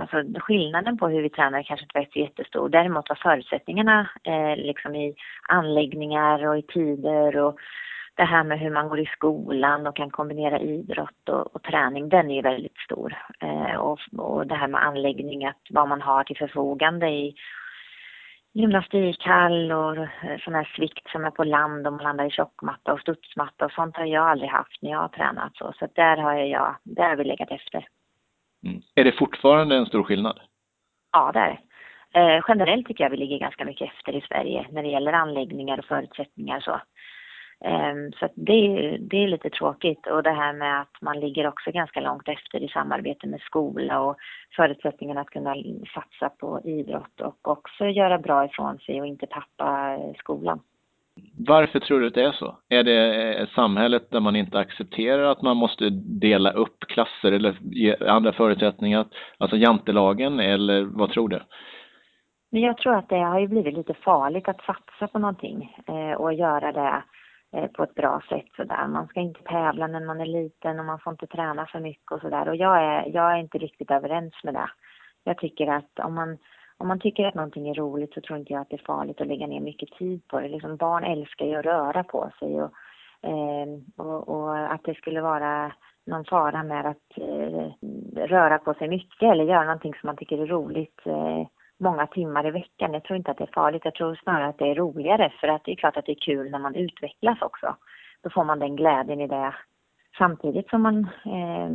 alltså 0.00 0.40
skillnaden 0.40 0.98
på 0.98 1.08
hur 1.08 1.22
vi 1.22 1.30
tränar 1.30 1.62
kanske 1.62 1.84
inte 1.84 1.98
var 1.98 2.08
så 2.12 2.18
jättestor. 2.18 2.68
Däremot 2.68 3.08
var 3.08 3.16
förutsättningarna 3.22 4.10
eh, 4.24 4.56
liksom 4.56 4.94
i 4.94 5.14
anläggningar 5.48 6.46
och 6.46 6.58
i 6.58 6.62
tider 6.62 7.36
och 7.36 7.58
det 8.14 8.24
här 8.24 8.44
med 8.44 8.58
hur 8.58 8.70
man 8.70 8.88
går 8.88 9.00
i 9.00 9.06
skolan 9.06 9.86
och 9.86 9.96
kan 9.96 10.10
kombinera 10.10 10.58
idrott 10.60 11.28
och, 11.28 11.54
och 11.54 11.62
träning, 11.62 12.08
den 12.08 12.30
är 12.30 12.34
ju 12.34 12.42
väldigt 12.42 12.78
stor. 12.78 13.16
Eh, 13.40 13.76
och, 13.76 14.00
och 14.18 14.46
det 14.46 14.54
här 14.54 14.68
med 14.68 14.84
anläggning, 14.84 15.46
att 15.46 15.62
vad 15.70 15.88
man 15.88 16.02
har 16.02 16.24
till 16.24 16.36
förfogande 16.36 17.08
i 17.08 17.34
gymnastikhall 18.52 19.72
och 19.72 19.96
eh, 19.96 20.38
sån 20.44 20.54
här 20.54 20.72
svikt 20.76 21.10
som 21.10 21.24
är 21.24 21.30
på 21.30 21.44
land 21.44 21.86
och 21.86 21.92
man 21.92 22.02
landar 22.02 22.26
i 22.26 22.30
tjockmatta 22.30 22.92
och 22.92 23.00
studsmatta 23.00 23.64
och 23.64 23.72
sånt 23.72 23.96
har 23.96 24.04
jag 24.04 24.28
aldrig 24.28 24.50
haft 24.50 24.82
när 24.82 24.90
jag 24.90 24.98
har 24.98 25.08
tränat 25.08 25.56
så. 25.56 25.72
Så 25.78 25.88
där 25.94 26.16
har 26.16 26.34
jag, 26.34 26.76
där 26.82 27.08
har 27.08 27.16
vi 27.16 27.24
legat 27.24 27.50
efter. 27.50 27.86
Mm. 28.66 28.80
Är 28.94 29.04
det 29.04 29.12
fortfarande 29.12 29.76
en 29.76 29.86
stor 29.86 30.02
skillnad? 30.02 30.40
Ja, 31.12 31.30
det 31.32 31.38
är 31.38 31.48
det. 31.48 31.58
Eh, 32.12 32.44
generellt 32.48 32.86
tycker 32.86 33.04
jag 33.04 33.10
vi 33.10 33.16
ligger 33.16 33.38
ganska 33.38 33.64
mycket 33.64 33.88
efter 33.92 34.12
i 34.12 34.20
Sverige 34.20 34.66
när 34.70 34.82
det 34.82 34.88
gäller 34.88 35.12
anläggningar 35.12 35.78
och 35.78 35.84
förutsättningar 35.84 36.60
så. 36.60 36.80
Ehm, 37.64 38.12
så 38.12 38.28
det, 38.34 38.52
är, 38.52 38.98
det 38.98 39.16
är 39.16 39.28
lite 39.28 39.50
tråkigt 39.50 40.06
och 40.06 40.22
det 40.22 40.32
här 40.32 40.52
med 40.52 40.80
att 40.80 41.02
man 41.02 41.20
ligger 41.20 41.46
också 41.46 41.70
ganska 41.70 42.00
långt 42.00 42.28
efter 42.28 42.62
i 42.62 42.68
samarbete 42.68 43.26
med 43.26 43.40
skola 43.40 44.00
och 44.00 44.16
förutsättningarna 44.56 45.20
att 45.20 45.30
kunna 45.30 45.54
satsa 45.94 46.28
på 46.28 46.60
idrott 46.64 47.20
och 47.20 47.48
också 47.48 47.86
göra 47.86 48.18
bra 48.18 48.44
ifrån 48.44 48.78
sig 48.78 49.00
och 49.00 49.06
inte 49.06 49.26
tappa 49.26 49.98
skolan. 50.18 50.60
Varför 51.38 51.80
tror 51.80 52.00
du 52.00 52.06
att 52.06 52.14
det 52.14 52.24
är 52.24 52.32
så? 52.32 52.56
Är 52.68 52.84
det 52.84 53.46
samhället 53.54 54.10
där 54.10 54.20
man 54.20 54.36
inte 54.36 54.58
accepterar 54.58 55.22
att 55.22 55.42
man 55.42 55.56
måste 55.56 55.90
dela 56.20 56.50
upp 56.50 56.80
klasser 56.80 57.32
eller 57.32 57.56
ge 57.60 57.96
andra 58.06 58.32
förutsättningar, 58.32 59.04
alltså 59.38 59.56
jantelagen 59.56 60.40
eller 60.40 60.82
vad 60.82 61.10
tror 61.10 61.28
du? 61.28 61.40
Men 62.50 62.62
jag 62.62 62.78
tror 62.78 62.94
att 62.94 63.08
det 63.08 63.18
har 63.18 63.40
ju 63.40 63.48
blivit 63.48 63.74
lite 63.74 63.94
farligt 63.94 64.48
att 64.48 64.60
satsa 64.60 65.08
på 65.12 65.18
någonting 65.18 65.76
eh, 65.86 66.20
och 66.20 66.32
göra 66.32 66.72
det 66.72 67.02
Eh, 67.52 67.66
på 67.66 67.82
ett 67.82 67.94
bra 67.94 68.22
sätt 68.28 68.46
sådär. 68.56 68.86
Man 68.86 69.06
ska 69.06 69.20
inte 69.20 69.42
tävla 69.42 69.86
när 69.86 70.00
man 70.00 70.20
är 70.20 70.26
liten 70.26 70.78
och 70.78 70.84
man 70.84 70.98
får 70.98 71.10
inte 71.10 71.26
träna 71.26 71.66
för 71.66 71.80
mycket 71.80 72.12
och 72.12 72.20
sådär. 72.20 72.48
Och 72.48 72.56
jag 72.56 72.82
är, 72.84 73.14
jag 73.14 73.32
är 73.32 73.36
inte 73.36 73.58
riktigt 73.58 73.90
överens 73.90 74.34
med 74.44 74.54
det. 74.54 74.70
Jag 75.24 75.38
tycker 75.38 75.66
att 75.66 75.98
om 75.98 76.14
man, 76.14 76.38
om 76.76 76.88
man 76.88 77.00
tycker 77.00 77.26
att 77.26 77.34
någonting 77.34 77.68
är 77.68 77.74
roligt 77.74 78.14
så 78.14 78.20
tror 78.20 78.38
inte 78.38 78.52
jag 78.52 78.62
att 78.62 78.70
det 78.70 78.76
är 78.76 78.86
farligt 78.86 79.20
att 79.20 79.26
lägga 79.26 79.46
ner 79.46 79.60
mycket 79.60 79.90
tid 79.90 80.28
på 80.28 80.40
det. 80.40 80.48
Liksom 80.48 80.76
barn 80.76 81.04
älskar 81.04 81.46
ju 81.46 81.56
att 81.56 81.64
röra 81.64 82.04
på 82.04 82.30
sig 82.38 82.62
och, 82.62 82.72
eh, 83.22 83.66
och, 83.96 84.28
och, 84.28 84.72
att 84.72 84.84
det 84.84 84.94
skulle 84.94 85.20
vara 85.20 85.72
någon 86.06 86.24
fara 86.24 86.62
med 86.62 86.86
att 86.86 87.18
eh, 87.18 87.70
röra 88.26 88.58
på 88.58 88.74
sig 88.74 88.88
mycket 88.88 89.32
eller 89.32 89.44
göra 89.44 89.64
någonting 89.64 89.94
som 89.94 90.06
man 90.06 90.16
tycker 90.16 90.42
är 90.42 90.46
roligt. 90.46 91.00
Eh, 91.04 91.46
många 91.80 92.06
timmar 92.06 92.46
i 92.46 92.50
veckan. 92.50 92.92
Jag 92.92 93.04
tror 93.04 93.16
inte 93.16 93.30
att 93.30 93.38
det 93.38 93.44
är 93.44 93.54
farligt. 93.54 93.84
Jag 93.84 93.94
tror 93.94 94.20
snarare 94.22 94.48
att 94.48 94.58
det 94.58 94.70
är 94.70 94.74
roligare 94.74 95.32
för 95.40 95.48
att 95.48 95.64
det 95.64 95.72
är 95.72 95.76
klart 95.76 95.96
att 95.96 96.06
det 96.06 96.12
är 96.12 96.20
kul 96.20 96.50
när 96.50 96.58
man 96.58 96.74
utvecklas 96.74 97.42
också. 97.42 97.76
Då 98.22 98.30
får 98.30 98.44
man 98.44 98.58
den 98.58 98.76
glädjen 98.76 99.20
i 99.20 99.26
det 99.26 99.54
samtidigt 100.18 100.70
som 100.70 100.82
man 100.82 100.98
eh, 101.24 101.70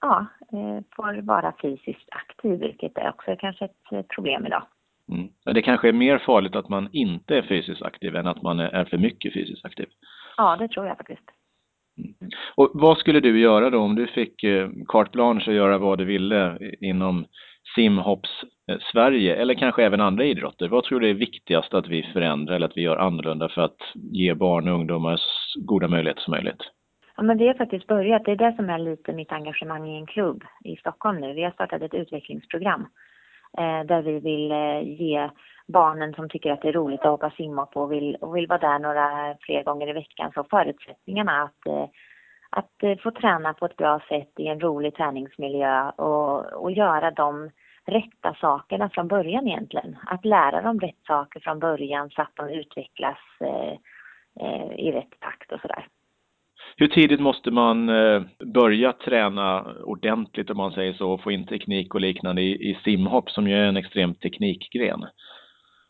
ja, 0.00 0.26
eh, 0.52 0.84
får 0.96 1.22
vara 1.22 1.54
fysiskt 1.62 2.08
aktiv, 2.10 2.60
vilket 2.60 2.98
är 2.98 3.08
också 3.08 3.36
kanske 3.38 3.64
ett 3.64 4.08
problem 4.08 4.46
idag. 4.46 4.62
Mm. 5.12 5.28
Det 5.54 5.62
kanske 5.62 5.88
är 5.88 5.92
mer 5.92 6.18
farligt 6.18 6.56
att 6.56 6.68
man 6.68 6.88
inte 6.92 7.36
är 7.36 7.42
fysiskt 7.42 7.82
aktiv 7.82 8.16
än 8.16 8.26
att 8.26 8.42
man 8.42 8.60
är 8.60 8.84
för 8.84 8.98
mycket 8.98 9.32
fysiskt 9.32 9.64
aktiv? 9.64 9.86
Ja, 10.36 10.56
det 10.56 10.68
tror 10.68 10.86
jag 10.86 10.96
faktiskt. 10.96 11.30
Mm. 11.98 12.30
Och 12.54 12.70
vad 12.74 12.98
skulle 12.98 13.20
du 13.20 13.40
göra 13.40 13.70
då 13.70 13.78
om 13.78 13.94
du 13.94 14.06
fick 14.06 14.42
eh, 14.42 14.70
carte 14.88 15.10
blanche 15.10 15.50
att 15.50 15.56
göra 15.56 15.78
vad 15.78 15.98
du 15.98 16.04
ville 16.04 16.58
inom 16.80 17.24
simhopps-Sverige 17.80 19.36
eller 19.36 19.54
kanske 19.54 19.84
även 19.84 20.00
andra 20.00 20.24
idrotter? 20.24 20.68
Vad 20.68 20.84
tror 20.84 21.00
du 21.00 21.10
är 21.10 21.14
viktigast 21.14 21.74
att 21.74 21.88
vi 21.88 22.02
förändrar 22.02 22.54
eller 22.54 22.66
att 22.66 22.76
vi 22.76 22.82
gör 22.82 22.96
annorlunda 22.96 23.48
för 23.48 23.62
att 23.62 23.80
ge 23.94 24.34
barn 24.34 24.68
och 24.68 24.74
ungdomar 24.74 25.16
så 25.16 25.60
goda 25.60 25.88
möjligheter 25.88 26.22
som 26.22 26.30
möjligt? 26.30 26.62
Ja, 27.16 27.22
men 27.22 27.38
vi 27.38 27.46
har 27.46 27.54
faktiskt 27.54 27.86
börjat. 27.86 28.24
Det 28.24 28.32
är 28.32 28.36
det 28.36 28.56
som 28.56 28.70
är 28.70 28.78
lite 28.78 29.12
mitt 29.12 29.32
engagemang 29.32 29.88
i 29.88 29.96
en 29.96 30.06
klubb 30.06 30.44
i 30.64 30.76
Stockholm 30.76 31.20
nu. 31.20 31.32
Vi 31.32 31.42
har 31.42 31.50
startat 31.50 31.82
ett 31.82 31.94
utvecklingsprogram 31.94 32.86
eh, 33.58 33.86
där 33.86 34.02
vi 34.02 34.20
vill 34.20 34.52
eh, 34.52 34.80
ge 34.82 35.30
barnen 35.68 36.14
som 36.14 36.28
tycker 36.28 36.52
att 36.52 36.62
det 36.62 36.68
är 36.68 36.72
roligt 36.72 37.00
att 37.00 37.10
hoppa 37.10 37.30
simhopp 37.30 37.76
och 37.76 37.92
vill, 37.92 38.16
och 38.20 38.36
vill 38.36 38.46
vara 38.46 38.58
där 38.58 38.78
några 38.78 39.36
fler 39.40 39.64
gånger 39.64 39.88
i 39.88 39.92
veckan 39.92 40.32
så 40.34 40.44
förutsättningarna 40.44 41.42
att 41.42 41.66
eh, 41.66 41.86
att 42.50 42.82
eh, 42.82 42.96
få 43.02 43.10
träna 43.10 43.54
på 43.54 43.66
ett 43.66 43.76
bra 43.76 44.00
sätt 44.08 44.32
i 44.36 44.46
en 44.46 44.60
rolig 44.60 44.94
träningsmiljö 44.94 45.90
och, 45.90 46.52
och 46.62 46.72
göra 46.72 47.10
de 47.10 47.50
rätta 47.90 48.34
sakerna 48.40 48.88
från 48.88 49.08
början 49.08 49.48
egentligen. 49.48 49.96
Att 50.06 50.24
lära 50.24 50.62
dem 50.62 50.80
rätt 50.80 51.04
saker 51.06 51.40
från 51.40 51.58
början 51.58 52.10
så 52.10 52.22
att 52.22 52.36
de 52.36 52.48
utvecklas 52.48 53.18
eh, 53.40 53.72
eh, 54.46 54.72
i 54.78 54.92
rätt 54.92 55.20
takt 55.20 55.52
och 55.52 55.60
sådär. 55.60 55.86
Hur 56.76 56.88
tidigt 56.88 57.20
måste 57.20 57.50
man 57.50 57.88
eh, 57.88 58.22
börja 58.54 58.92
träna 58.92 59.74
ordentligt 59.84 60.50
om 60.50 60.56
man 60.56 60.72
säger 60.72 60.92
så 60.92 61.10
och 61.12 61.22
få 61.22 61.30
in 61.30 61.46
teknik 61.46 61.94
och 61.94 62.00
liknande 62.00 62.42
i, 62.42 62.70
i 62.70 62.78
simhopp 62.84 63.30
som 63.30 63.48
ju 63.48 63.56
är 63.56 63.66
en 63.66 63.76
extrem 63.76 64.14
teknikgren? 64.14 65.06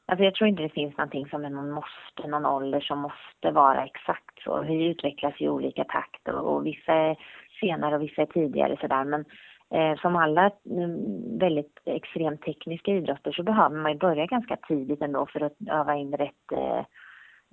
Alltså 0.06 0.24
jag 0.24 0.34
tror 0.34 0.48
inte 0.48 0.62
det 0.62 0.68
finns 0.68 0.96
någonting 0.96 1.26
som 1.26 1.44
är 1.44 1.50
någon 1.50 1.70
måste, 1.70 2.28
någon 2.28 2.46
ålder 2.46 2.80
som 2.80 2.98
måste 2.98 3.50
vara 3.50 3.84
exakt 3.84 4.42
så. 4.44 4.62
Vi 4.62 4.84
utvecklas 4.84 5.34
i 5.38 5.48
olika 5.48 5.84
takt 5.84 6.28
och, 6.28 6.54
och 6.54 6.66
vissa 6.66 6.92
är 6.92 7.16
senare 7.60 7.96
och 7.96 8.02
vissa 8.02 8.22
är 8.22 8.26
tidigare 8.26 8.76
sådär. 8.80 9.04
Men 9.04 9.24
Eh, 9.74 10.00
som 10.00 10.16
alla 10.16 10.50
mm, 10.70 11.38
väldigt 11.38 11.78
extremt 11.84 12.42
tekniska 12.42 12.90
idrotter 12.90 13.32
så 13.32 13.42
behöver 13.42 13.76
man 13.76 13.92
ju 13.92 13.98
börja 13.98 14.26
ganska 14.26 14.56
tidigt 14.56 15.02
ändå 15.02 15.26
för 15.26 15.40
att 15.40 15.56
öva 15.70 15.96
in 15.96 16.12
rätt, 16.12 16.52
eh, 16.52 16.84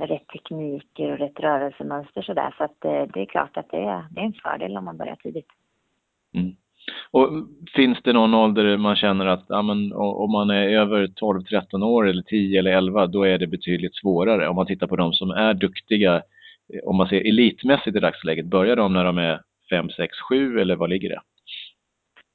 rätt 0.06 0.28
tekniker 0.28 1.12
och 1.12 1.20
rätt 1.20 1.40
rörelsemönster 1.40 2.22
sådär. 2.22 2.56
Så 2.58 2.64
att 2.64 2.86
eh, 2.86 3.04
det 3.14 3.22
är 3.22 3.26
klart 3.26 3.58
att 3.58 3.70
det 3.70 3.78
är, 3.78 4.06
det 4.12 4.22
är 4.22 4.26
en 4.26 4.34
fördel 4.34 4.78
om 4.78 4.86
man 4.86 4.98
börjar 4.98 5.16
tidigt. 5.16 5.48
Mm. 6.34 6.56
Och 7.12 7.30
finns 7.76 7.98
det 8.04 8.14
någon 8.14 8.34
ålder 8.34 8.78
man 8.78 8.96
känner 8.96 9.26
att 9.26 9.46
ja, 9.48 9.62
men, 9.62 9.94
om 9.94 10.32
man 10.32 10.50
är 10.50 10.70
över 10.70 11.08
12-13 11.08 11.84
år 11.84 12.08
eller 12.08 12.22
10 12.22 12.60
eller 12.60 12.72
11 12.72 13.08
då 13.08 13.24
är 13.24 13.38
det 13.38 13.48
betydligt 13.48 13.96
svårare. 13.96 14.48
Om 14.48 14.56
man 14.56 14.66
tittar 14.66 14.88
på 14.88 14.96
de 14.96 15.14
som 15.14 15.30
är 15.30 15.54
duktiga, 15.54 16.22
om 16.84 16.96
man 16.96 17.08
ser 17.08 17.28
elitmässigt 17.28 17.98
i 17.98 18.00
dagsläget, 18.00 18.46
börjar 18.46 18.76
de 18.76 18.94
när 18.94 19.04
de 19.04 19.18
är 19.18 19.42
5, 19.70 19.90
6, 19.90 20.18
7 20.30 20.60
eller 20.60 20.76
vad 20.76 20.90
ligger 20.90 21.10
det? 21.10 21.22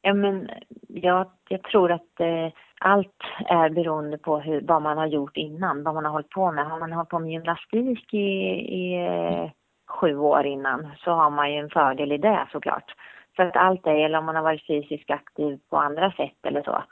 Ja, 0.03 0.15
men 0.15 0.51
jag, 0.89 1.31
jag 1.49 1.63
tror 1.63 1.93
att 1.93 2.21
eh, 2.21 2.49
allt 2.81 3.17
är 3.47 3.71
beroende 3.71 4.19
på 4.19 4.39
hur, 4.39 4.61
vad 4.61 4.83
man 4.83 4.99
har 4.99 5.07
gjort 5.07 5.37
innan, 5.37 5.83
vad 5.83 5.95
man 5.95 6.05
har 6.05 6.13
hållit 6.13 6.31
på 6.31 6.53
med. 6.53 6.67
Har 6.67 6.79
man 6.79 6.93
hållit 6.93 7.09
på 7.09 7.19
med 7.19 7.31
gymnastik 7.31 8.15
i, 8.15 8.19
i 8.19 9.07
eh, 9.07 9.51
sju 9.89 10.17
år 10.17 10.47
innan 10.47 10.89
så 11.05 11.11
har 11.11 11.31
man 11.31 11.53
ju 11.53 11.59
en 11.59 11.71
fördel 11.71 12.13
i 12.13 12.19
det 12.19 12.49
såklart. 12.53 12.95
Så 13.37 13.43
att 13.43 13.57
allt 13.57 13.87
är, 13.87 13.95
eller 13.95 14.19
om 14.19 14.25
man 14.25 14.37
har 14.37 14.43
varit 14.43 14.67
fysiskt 14.67 15.11
aktiv 15.11 15.59
på 15.71 15.77
andra 15.77 16.13
sätt 16.13 16.47
eller 16.47 16.63
så. 16.63 16.83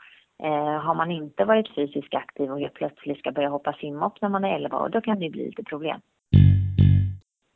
Eh, 0.43 0.81
har 0.81 0.95
man 0.95 1.11
inte 1.11 1.45
varit 1.45 1.75
fysiskt 1.75 2.15
aktiv 2.15 2.53
och 2.53 2.61
helt 2.61 2.75
plötsligt 2.75 3.19
ska 3.19 3.33
börja 3.33 3.49
hoppa 3.49 3.73
simhopp 3.73 4.21
när 4.21 4.29
man 4.29 4.45
är 4.45 4.55
11 4.55 4.79
år, 4.79 4.89
då 4.89 5.01
kan 5.01 5.19
det 5.19 5.25
ju 5.25 5.31
bli 5.31 5.47
lite 5.47 5.65
problem. 5.65 6.01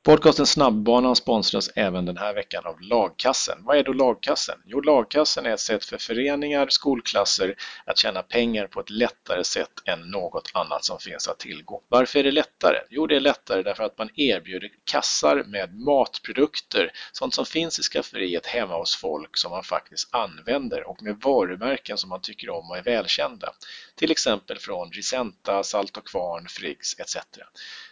Podcasten 0.05 0.47
Snabbbanan 0.47 1.17
sponsras 1.17 1.71
även 1.75 2.05
den 2.05 2.17
här 2.17 2.35
veckan 2.35 2.67
av 2.67 2.81
Lagkassen. 2.81 3.59
Vad 3.61 3.77
är 3.77 3.85
då 3.85 3.93
Lagkassen? 3.93 4.59
Jo, 4.67 4.81
Lagkassen 4.81 5.47
är 5.47 5.51
ett 5.51 5.61
sätt 5.61 5.85
för 5.85 5.99
föreningar, 5.99 6.67
skolklasser 6.69 7.55
att 7.87 7.99
tjäna 7.99 8.23
pengar 8.23 8.67
på 8.67 8.81
ett 8.81 8.91
lättare 8.91 9.45
sätt 9.45 9.71
än 9.85 10.11
något 10.11 10.51
annat 10.55 10.85
som 10.85 10.99
finns 10.99 11.29
att 11.29 11.39
tillgå. 11.39 11.83
Varför 11.89 12.19
är 12.19 12.23
det 12.23 12.31
lättare? 12.31 12.79
Jo, 12.91 13.07
det 13.07 13.17
är 13.17 13.21
lättare 13.21 13.63
därför 13.63 13.85
att 13.85 13.99
man 13.99 14.09
erbjuder 14.15 14.71
kassar 14.85 15.45
med 15.47 15.75
matprodukter, 15.75 16.93
sånt 17.13 17.35
som 17.35 17.47
finns 17.47 17.79
i 17.79 17.83
skafferiet 17.83 18.47
hemma 18.47 18.79
hos 18.79 18.97
folk 18.97 19.37
som 19.37 19.51
man 19.51 19.65
faktiskt 19.65 20.15
använder 20.15 20.89
och 20.89 21.03
med 21.03 21.21
varumärken 21.23 21.99
som 21.99 22.11
man 22.11 22.21
tycker 22.21 22.51
om 22.51 22.71
och 22.71 22.77
är 22.77 22.83
välkända. 22.83 23.53
Till 23.97 24.11
exempel 24.11 24.59
från 24.59 24.93
Risenta, 24.93 25.63
Salt 25.63 25.97
och 25.97 26.09
Kvarn, 26.09 26.47
Friggs 26.49 27.01
etc. 27.01 27.17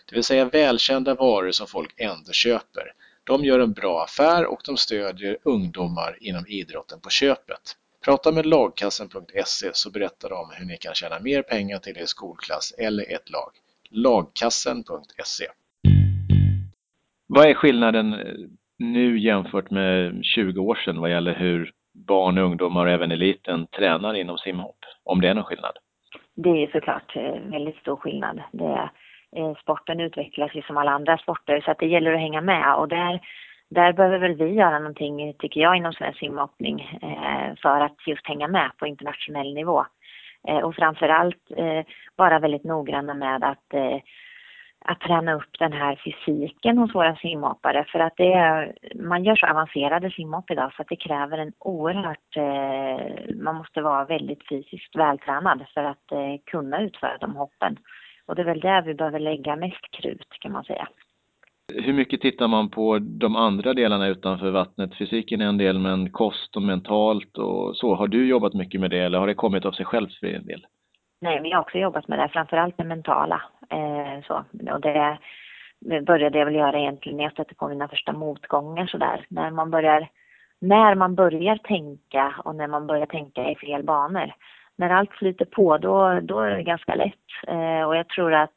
Det 0.07 0.15
vill 0.15 0.25
säga 0.25 0.45
välkända 0.45 1.15
varor 1.15 1.51
som 1.51 1.67
folk 1.67 2.01
ändå 2.03 2.33
köper. 2.33 2.93
De 3.25 3.45
gör 3.45 3.61
en 3.61 3.73
bra 3.73 4.03
affär 4.03 4.47
och 4.47 4.61
de 4.67 4.77
stödjer 4.77 5.37
ungdomar 5.43 6.17
inom 6.21 6.45
idrotten 6.49 7.01
på 7.01 7.11
köpet. 7.11 7.77
Prata 8.05 8.33
med 8.33 8.47
lagkassen.se 8.47 9.71
så 9.73 9.91
berättar 9.91 10.29
de 10.29 10.51
hur 10.59 10.67
ni 10.67 10.77
kan 10.77 10.95
tjäna 10.95 11.21
mer 11.21 11.43
pengar 11.43 11.79
till 11.79 11.99
er 11.99 12.05
skolklass 12.05 12.75
eller 12.79 13.15
ett 13.15 13.31
lag. 13.31 13.51
Lagkassen.se 13.91 15.45
Vad 17.27 17.47
är 17.47 17.55
skillnaden 17.55 18.13
eh, 18.13 18.19
nu 18.79 19.19
jämfört 19.19 19.71
med 19.71 20.25
20 20.25 20.61
år 20.61 20.75
sedan 20.75 21.01
vad 21.01 21.11
gäller 21.11 21.35
hur 21.35 21.73
barn, 21.93 22.39
ungdomar 22.39 22.87
och 22.87 22.93
även 22.93 23.13
eliten 23.13 23.67
tränar 23.67 24.15
inom 24.15 24.39
simhopp? 24.39 24.79
Om 25.05 25.21
det 25.21 25.29
är 25.29 25.35
någon 25.35 25.45
skillnad? 25.45 25.77
Det 26.35 26.49
är 26.49 26.71
såklart 26.73 27.17
eh, 27.17 27.51
väldigt 27.51 27.77
stor 27.77 27.97
skillnad. 27.97 28.43
Det 28.53 28.65
är, 28.65 28.91
Eh, 29.37 29.55
sporten 29.55 30.01
utvecklas 30.01 30.55
ju 30.55 30.63
som 30.63 30.77
alla 30.77 30.91
andra 30.91 31.19
sporter 31.19 31.61
så 31.61 31.71
att 31.71 31.79
det 31.79 31.87
gäller 31.87 32.13
att 32.13 32.21
hänga 32.21 32.41
med 32.41 32.75
och 32.75 32.89
där, 32.89 33.21
där 33.69 33.93
behöver 33.93 34.19
väl 34.19 34.35
vi 34.35 34.49
göra 34.49 34.79
någonting, 34.79 35.35
tycker 35.39 35.61
jag, 35.61 35.77
inom 35.77 35.93
svensk 35.93 36.19
simhoppning 36.19 36.99
eh, 37.03 37.55
för 37.63 37.81
att 37.81 38.07
just 38.07 38.27
hänga 38.27 38.49
med 38.49 38.71
på 38.79 38.87
internationell 38.87 39.55
nivå. 39.55 39.85
Eh, 40.49 40.59
och 40.59 40.75
framförallt 40.75 41.51
eh, 41.57 41.85
vara 42.17 42.39
väldigt 42.39 42.65
noggranna 42.65 43.15
med 43.15 43.45
att 43.45 43.75
eh, 43.75 43.99
att 44.85 45.01
träna 45.01 45.35
upp 45.35 45.59
den 45.59 45.73
här 45.73 46.01
fysiken 46.05 46.79
hos 46.79 46.95
våra 46.95 47.17
simhoppare 47.17 47.85
för 47.93 47.99
att 47.99 48.17
det 48.17 48.33
är, 48.33 48.73
man 48.95 49.25
gör 49.25 49.37
så 49.37 49.47
avancerade 49.47 50.11
simhopp 50.11 50.51
idag 50.51 50.73
så 50.77 50.83
att 50.83 50.89
det 50.89 50.97
kräver 50.97 51.39
en 51.39 51.53
oerhört, 51.59 52.37
eh, 52.37 53.35
man 53.37 53.55
måste 53.55 53.81
vara 53.83 54.05
väldigt 54.05 54.49
fysiskt 54.49 54.97
vältränad 54.97 55.65
för 55.75 55.85
att 55.85 56.13
eh, 56.13 56.37
kunna 56.47 56.81
utföra 56.83 57.19
de 57.21 57.37
hoppen. 57.37 57.77
Och 58.27 58.35
det 58.35 58.43
är 58.43 58.47
väl 58.47 58.61
där 58.61 58.83
vi 58.83 58.95
behöver 58.95 59.19
lägga 59.19 59.57
mest 59.57 59.91
krut 59.91 60.29
kan 60.41 60.53
man 60.53 60.65
säga. 60.65 60.89
Hur 61.75 61.93
mycket 61.93 62.21
tittar 62.21 62.49
man 62.49 62.71
på 62.71 62.99
de 62.99 63.37
andra 63.37 63.75
delarna 63.75 64.09
utanför 64.09 64.51
vattnet? 64.51 64.99
Fysiken 64.99 65.41
är 65.41 65.47
en 65.47 65.59
del, 65.59 65.79
men 65.79 66.11
kost 66.11 66.57
och 66.57 66.63
mentalt 66.63 67.39
och 67.39 67.77
så. 67.77 67.95
Har 67.95 68.09
du 68.09 68.29
jobbat 68.29 68.55
mycket 68.55 68.81
med 68.81 68.91
det 68.91 68.99
eller 68.99 69.19
har 69.19 69.27
det 69.27 69.35
kommit 69.35 69.65
av 69.65 69.73
sig 69.73 69.87
självt 69.87 70.15
för 70.15 70.27
en 70.27 70.47
del? 70.47 70.67
Nej, 71.21 71.41
vi 71.43 71.53
har 71.53 71.61
också 71.61 71.79
jobbat 71.79 72.09
med 72.09 72.19
det, 72.19 72.29
framförallt 72.29 72.77
det 72.77 72.85
mentala. 72.85 73.43
Eh, 73.71 74.25
så. 74.27 74.45
Och 74.73 74.81
det 74.81 75.19
började 76.07 76.39
jag 76.39 76.45
väl 76.45 76.55
göra 76.55 76.79
egentligen 76.79 77.17
när 77.17 77.25
jag 77.25 77.33
stötte 77.33 77.55
på 77.55 77.69
mina 77.69 77.89
första 77.89 78.13
motgångar 78.13 78.87
sådär. 78.87 79.27
När 79.29 79.51
man 79.51 79.71
börjar, 79.71 80.09
när 80.61 80.95
man 80.95 81.15
börjar 81.15 81.57
tänka 81.57 82.35
och 82.45 82.57
när 82.57 82.67
man 82.67 82.87
börjar 82.87 83.07
tänka 83.07 83.51
i 83.51 83.57
fel 83.57 83.83
banor. 83.83 84.33
När 84.77 84.91
allt 84.91 85.13
flyter 85.13 85.45
på 85.45 85.79
då, 85.79 86.21
då 86.21 86.41
är 86.41 86.57
det 86.57 86.63
ganska 86.63 86.95
lätt. 86.95 87.47
Eh, 87.47 87.83
och 87.83 87.97
jag 87.97 88.09
tror 88.09 88.35
att 88.35 88.57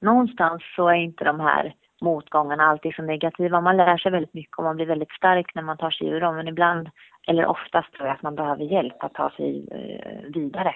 någonstans 0.00 0.62
så 0.76 0.88
är 0.88 0.94
inte 0.94 1.24
de 1.24 1.40
här 1.40 1.74
motgångarna 2.00 2.64
alltid 2.64 2.94
så 2.94 3.02
negativa. 3.02 3.60
Man 3.60 3.76
lär 3.76 3.96
sig 3.96 4.12
väldigt 4.12 4.34
mycket 4.34 4.58
och 4.58 4.64
man 4.64 4.76
blir 4.76 4.86
väldigt 4.86 5.12
stark 5.12 5.54
när 5.54 5.62
man 5.62 5.76
tar 5.76 5.90
sig 5.90 6.06
ur 6.08 6.20
dem. 6.20 6.36
Men 6.36 6.48
ibland, 6.48 6.90
eller 7.28 7.46
oftast 7.46 7.92
tror 7.92 8.06
jag 8.06 8.14
att 8.14 8.22
man 8.22 8.34
behöver 8.34 8.64
hjälp 8.64 9.04
att 9.04 9.14
ta 9.14 9.30
sig 9.30 9.68
eh, 9.70 10.32
vidare. 10.34 10.74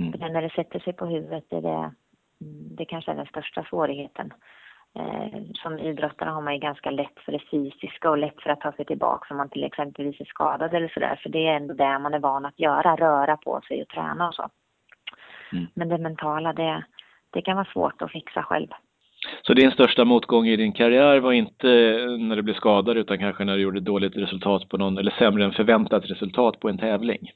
Mm. 0.00 0.12
För 0.12 0.18
när 0.18 0.42
det 0.42 0.50
sätter 0.50 0.78
sig 0.78 0.92
på 0.92 1.06
huvudet 1.06 1.52
är 1.52 1.62
det, 1.62 1.92
mm, 2.40 2.76
det 2.76 2.84
kanske 2.84 3.10
är 3.10 3.16
den 3.16 3.26
största 3.26 3.64
svårigheten. 3.64 4.32
Eh, 4.96 5.40
som 5.54 5.78
idrottare 5.78 6.30
har 6.30 6.42
man 6.42 6.54
ju 6.54 6.60
ganska 6.60 6.90
lätt 6.90 7.18
för 7.24 7.32
det 7.32 7.42
fysiska 7.50 8.10
och 8.10 8.18
lätt 8.18 8.42
för 8.42 8.50
att 8.50 8.60
ta 8.60 8.72
sig 8.72 8.84
tillbaka 8.84 9.26
om 9.30 9.36
man 9.36 9.48
till 9.50 9.64
exempelvis 9.64 10.20
är 10.20 10.24
skadad 10.24 10.74
eller 10.74 10.88
sådär. 10.88 11.20
För 11.22 11.28
det 11.28 11.46
är 11.46 11.56
ändå 11.56 11.74
det 11.74 11.98
man 11.98 12.14
är 12.14 12.18
van 12.18 12.46
att 12.46 12.60
göra, 12.60 12.96
röra 12.96 13.36
på 13.36 13.60
sig 13.68 13.82
och 13.82 13.88
träna 13.88 14.28
och 14.28 14.34
så. 14.34 14.48
Mm. 15.52 15.66
Men 15.74 15.88
det 15.88 15.98
mentala, 15.98 16.52
det, 16.52 16.84
det 17.30 17.42
kan 17.42 17.56
vara 17.56 17.68
svårt 17.72 18.02
att 18.02 18.12
fixa 18.12 18.42
själv. 18.42 18.68
Så 19.42 19.54
din 19.54 19.70
största 19.70 20.04
motgång 20.04 20.46
i 20.46 20.56
din 20.56 20.72
karriär 20.72 21.20
var 21.20 21.32
inte 21.32 21.66
när 22.18 22.36
du 22.36 22.42
blev 22.42 22.54
skadad 22.54 22.96
utan 22.96 23.18
kanske 23.18 23.44
när 23.44 23.56
du 23.56 23.62
gjorde 23.62 23.80
dåligt 23.80 24.16
resultat 24.16 24.68
på 24.68 24.76
någon, 24.76 24.98
eller 24.98 25.10
sämre 25.10 25.44
än 25.44 25.52
förväntat 25.52 26.10
resultat 26.10 26.60
på 26.60 26.68
en 26.68 26.78
tävling? 26.78 27.30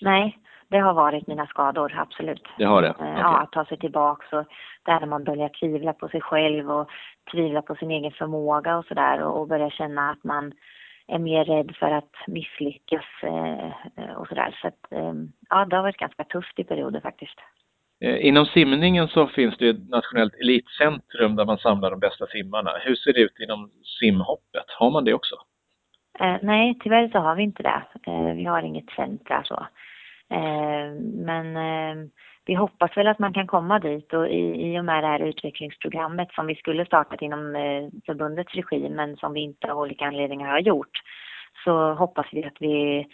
Nej, 0.00 0.38
det 0.70 0.78
har 0.78 0.94
varit 0.94 1.26
mina 1.26 1.46
skador, 1.46 1.94
absolut. 1.96 2.48
Det 2.58 2.64
har 2.64 2.82
det? 2.82 2.90
Okay. 2.90 3.08
Ja, 3.08 3.38
att 3.38 3.52
ta 3.52 3.64
sig 3.64 3.78
tillbaka 3.78 4.38
och 4.38 4.46
där 4.82 5.06
man 5.06 5.24
börjar 5.24 5.48
tvivla 5.48 5.92
på 5.92 6.08
sig 6.08 6.20
själv 6.20 6.70
och 6.70 6.90
tvivla 7.32 7.62
på 7.62 7.74
sin 7.74 7.90
egen 7.90 8.12
förmåga 8.12 8.76
och 8.76 8.84
sådär 8.84 9.22
och, 9.22 9.40
och 9.40 9.48
börja 9.48 9.70
känna 9.70 10.10
att 10.10 10.24
man 10.24 10.52
är 11.06 11.18
mer 11.18 11.44
rädd 11.44 11.76
för 11.76 11.90
att 11.90 12.12
misslyckas 12.26 13.04
eh, 13.22 14.12
och 14.16 14.28
sådär. 14.28 14.58
Så 14.62 14.68
att, 14.68 14.92
eh, 14.92 15.12
ja, 15.48 15.64
det 15.64 15.76
har 15.76 15.82
varit 15.82 15.96
ganska 15.96 16.24
tufft 16.24 16.58
i 16.58 16.64
perioder 16.64 17.00
faktiskt. 17.00 17.38
Eh, 18.00 18.26
inom 18.26 18.46
simningen 18.46 19.08
så 19.08 19.26
finns 19.26 19.56
det 19.58 19.68
ett 19.68 19.88
nationellt 19.88 20.34
elitcentrum 20.34 21.36
där 21.36 21.44
man 21.44 21.58
samlar 21.58 21.90
de 21.90 22.00
bästa 22.00 22.26
simmarna. 22.26 22.70
Hur 22.80 22.94
ser 22.94 23.12
det 23.12 23.20
ut 23.20 23.38
inom 23.40 23.70
simhoppet? 24.00 24.64
Har 24.78 24.90
man 24.90 25.04
det 25.04 25.14
också? 25.14 25.34
Eh, 26.20 26.36
nej, 26.42 26.78
tyvärr 26.80 27.08
så 27.08 27.18
har 27.18 27.34
vi 27.34 27.42
inte 27.42 27.62
det. 27.62 27.82
Eh, 28.06 28.34
vi 28.34 28.44
har 28.44 28.62
inget 28.62 28.90
centra 28.90 29.42
så. 29.44 29.66
Eh, 30.30 30.92
men 31.00 31.56
eh, 31.56 32.08
vi 32.44 32.54
hoppas 32.54 32.96
väl 32.96 33.06
att 33.06 33.18
man 33.18 33.32
kan 33.32 33.46
komma 33.46 33.78
dit 33.78 34.12
och 34.12 34.28
i, 34.28 34.72
i 34.72 34.80
och 34.80 34.84
med 34.84 35.04
det 35.04 35.08
här 35.08 35.20
utvecklingsprogrammet 35.20 36.32
som 36.32 36.46
vi 36.46 36.54
skulle 36.54 36.86
startat 36.86 37.22
inom 37.22 37.56
eh, 37.56 37.88
förbundets 38.06 38.54
regi 38.54 38.88
men 38.88 39.16
som 39.16 39.32
vi 39.32 39.40
inte 39.40 39.72
av 39.72 39.78
olika 39.78 40.06
anledningar 40.06 40.50
har 40.50 40.58
gjort 40.58 41.00
så 41.64 41.94
hoppas 41.94 42.26
vi 42.32 42.44
att 42.44 42.56
vi 42.60 43.06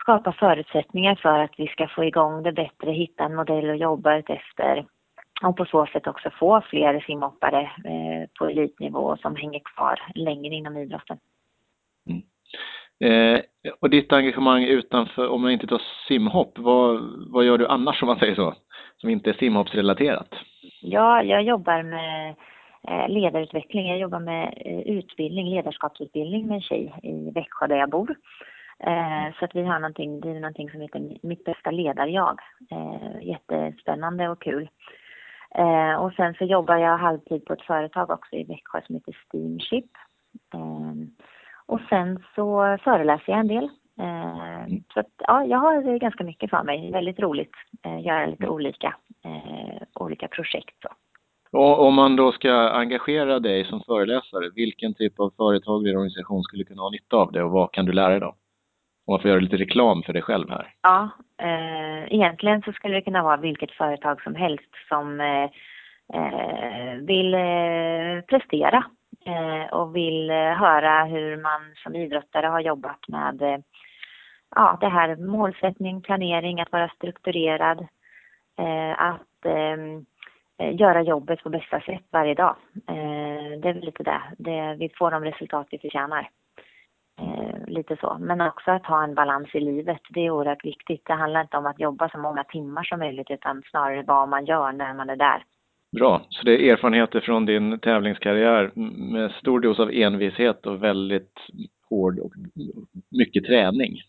skapar 0.00 0.32
förutsättningar 0.32 1.14
för 1.14 1.38
att 1.38 1.54
vi 1.58 1.66
ska 1.66 1.88
få 1.88 2.04
igång 2.04 2.42
det 2.42 2.52
bättre, 2.52 2.90
hitta 2.90 3.24
en 3.24 3.34
modell 3.34 3.70
att 3.70 3.78
jobba 3.78 4.14
efter 4.14 4.86
och 5.42 5.56
på 5.56 5.64
så 5.64 5.86
sätt 5.86 6.06
också 6.06 6.30
få 6.30 6.60
fler 6.60 7.00
simhoppare 7.00 7.60
eh, 7.60 8.28
på 8.38 8.46
elitnivå 8.46 9.16
som 9.16 9.36
hänger 9.36 9.60
kvar 9.64 10.00
längre 10.14 10.54
inom 10.54 10.76
idrotten. 10.76 11.18
Mm. 12.10 12.22
Eh, 13.00 13.40
och 13.80 13.90
ditt 13.90 14.12
engagemang 14.12 14.64
utanför, 14.64 15.28
om 15.28 15.42
man 15.42 15.50
inte 15.50 15.66
tar 15.66 15.82
simhopp, 16.08 16.58
vad, 16.58 17.00
vad 17.32 17.44
gör 17.44 17.58
du 17.58 17.66
annars 17.66 18.02
om 18.02 18.06
man 18.06 18.18
säger 18.18 18.34
så? 18.34 18.54
Som 18.96 19.10
inte 19.10 19.30
är 19.30 19.34
simhoppsrelaterat? 19.34 20.28
Ja, 20.80 21.22
jag 21.22 21.42
jobbar 21.42 21.82
med 21.82 22.34
eh, 22.88 23.08
ledarutveckling. 23.08 23.88
Jag 23.88 23.98
jobbar 23.98 24.20
med 24.20 24.54
eh, 24.56 24.80
utbildning, 24.80 25.50
ledarskapsutbildning 25.54 26.46
med 26.46 26.54
en 26.54 26.62
tjej 26.62 26.94
i 27.02 27.30
Växjö 27.30 27.66
där 27.66 27.76
jag 27.76 27.90
bor. 27.90 28.16
Eh, 28.78 29.34
så 29.38 29.44
att 29.44 29.54
vi 29.54 29.62
har 29.62 29.78
någonting, 29.78 30.20
det 30.20 30.28
är 30.28 30.40
någonting 30.40 30.70
som 30.70 30.80
heter 30.80 31.18
Mitt 31.22 31.44
bästa 31.44 31.70
ledarjag. 31.70 32.38
Eh, 32.70 33.28
jättespännande 33.28 34.28
och 34.28 34.42
kul. 34.42 34.68
Eh, 35.54 35.94
och 35.94 36.12
sen 36.12 36.34
så 36.34 36.44
jobbar 36.44 36.76
jag 36.76 36.98
halvtid 36.98 37.44
på 37.44 37.52
ett 37.52 37.62
företag 37.62 38.10
också 38.10 38.36
i 38.36 38.44
Växjö 38.44 38.80
som 38.86 38.94
heter 38.94 39.16
Steamship. 39.26 39.90
Eh, 40.54 40.94
och 41.70 41.80
sen 41.88 42.24
så 42.34 42.78
föreläser 42.84 43.32
jag 43.32 43.40
en 43.40 43.48
del. 43.48 43.64
Eh, 44.00 44.66
så 44.94 45.00
att, 45.00 45.06
ja, 45.18 45.44
jag 45.44 45.58
har 45.58 45.98
ganska 45.98 46.24
mycket 46.24 46.50
för 46.50 46.62
mig. 46.62 46.90
Väldigt 46.92 47.20
roligt. 47.20 47.52
Eh, 47.84 48.00
göra 48.06 48.26
lite 48.26 48.48
olika, 48.48 48.96
eh, 49.24 49.82
olika 49.94 50.28
projekt. 50.28 50.74
Så. 50.82 50.88
Och 51.58 51.86
om 51.86 51.94
man 51.94 52.16
då 52.16 52.32
ska 52.32 52.52
engagera 52.52 53.38
dig 53.38 53.64
som 53.64 53.80
föreläsare, 53.80 54.50
vilken 54.54 54.94
typ 54.94 55.20
av 55.20 55.32
företag 55.36 55.86
eller 55.86 55.96
organisation 55.96 56.42
skulle 56.42 56.64
kunna 56.64 56.82
ha 56.82 56.90
nytta 56.90 57.16
av 57.16 57.32
det 57.32 57.42
och 57.42 57.50
vad 57.50 57.72
kan 57.72 57.86
du 57.86 57.92
lära 57.92 58.08
dig 58.08 58.20
då? 58.20 58.34
Om 59.06 59.12
man 59.12 59.20
får 59.20 59.30
göra 59.30 59.40
lite 59.40 59.56
reklam 59.56 60.02
för 60.02 60.12
dig 60.12 60.22
själv 60.22 60.50
här. 60.50 60.74
Ja, 60.82 61.08
eh, 61.42 62.14
egentligen 62.14 62.62
så 62.62 62.72
skulle 62.72 62.94
det 62.94 63.02
kunna 63.02 63.22
vara 63.22 63.36
vilket 63.36 63.70
företag 63.70 64.22
som 64.22 64.34
helst 64.34 64.70
som 64.88 65.20
eh, 65.20 65.50
vill 67.06 67.34
eh, 67.34 68.20
prestera 68.28 68.84
Eh, 69.26 69.72
och 69.72 69.96
vill 69.96 70.30
eh, 70.30 70.36
höra 70.36 71.04
hur 71.04 71.36
man 71.36 71.74
som 71.82 71.94
idrottare 71.94 72.46
har 72.46 72.60
jobbat 72.60 73.08
med 73.08 73.42
eh, 73.42 73.58
ja, 74.56 74.78
det 74.80 74.88
här 74.88 75.16
målsättning, 75.16 76.02
planering, 76.02 76.60
att 76.60 76.72
vara 76.72 76.88
strukturerad, 76.88 77.86
att 78.96 79.46
Eh, 80.60 80.76
göra 80.76 81.02
jobbet 81.02 81.42
på 81.42 81.48
bästa 81.50 81.80
sätt 81.80 82.04
varje 82.10 82.34
dag. 82.34 82.56
Eh, 82.86 83.60
det 83.60 83.68
är 83.68 83.72
väl 83.72 83.84
lite 83.84 84.02
det. 84.02 84.22
det 84.38 84.76
vi 84.78 84.88
får 84.98 85.10
de 85.10 85.24
resultat 85.24 85.66
vi 85.70 85.78
förtjänar. 85.78 86.30
Eh, 87.20 87.66
lite 87.66 87.96
så. 87.96 88.16
Men 88.20 88.40
också 88.40 88.70
att 88.70 88.86
ha 88.86 89.04
en 89.04 89.14
balans 89.14 89.54
i 89.54 89.60
livet. 89.60 90.00
Det 90.10 90.20
är 90.20 90.30
oerhört 90.30 90.64
viktigt. 90.64 91.02
Det 91.06 91.14
handlar 91.14 91.40
inte 91.40 91.56
om 91.56 91.66
att 91.66 91.80
jobba 91.80 92.08
så 92.08 92.18
många 92.18 92.44
timmar 92.44 92.84
som 92.84 92.98
möjligt 92.98 93.30
utan 93.30 93.62
snarare 93.70 94.02
vad 94.02 94.28
man 94.28 94.44
gör 94.44 94.72
när 94.72 94.94
man 94.94 95.10
är 95.10 95.16
där. 95.16 95.44
Bra, 95.92 96.26
så 96.30 96.42
det 96.42 96.68
är 96.68 96.72
erfarenheter 96.72 97.20
från 97.20 97.46
din 97.46 97.78
tävlingskarriär 97.78 98.70
med 99.12 99.30
stor 99.30 99.60
dos 99.60 99.78
av 99.78 99.90
envishet 99.92 100.66
och 100.66 100.82
väldigt 100.82 101.34
hård 101.88 102.18
och 102.18 102.32
mycket 103.10 103.44
träning 103.44 104.00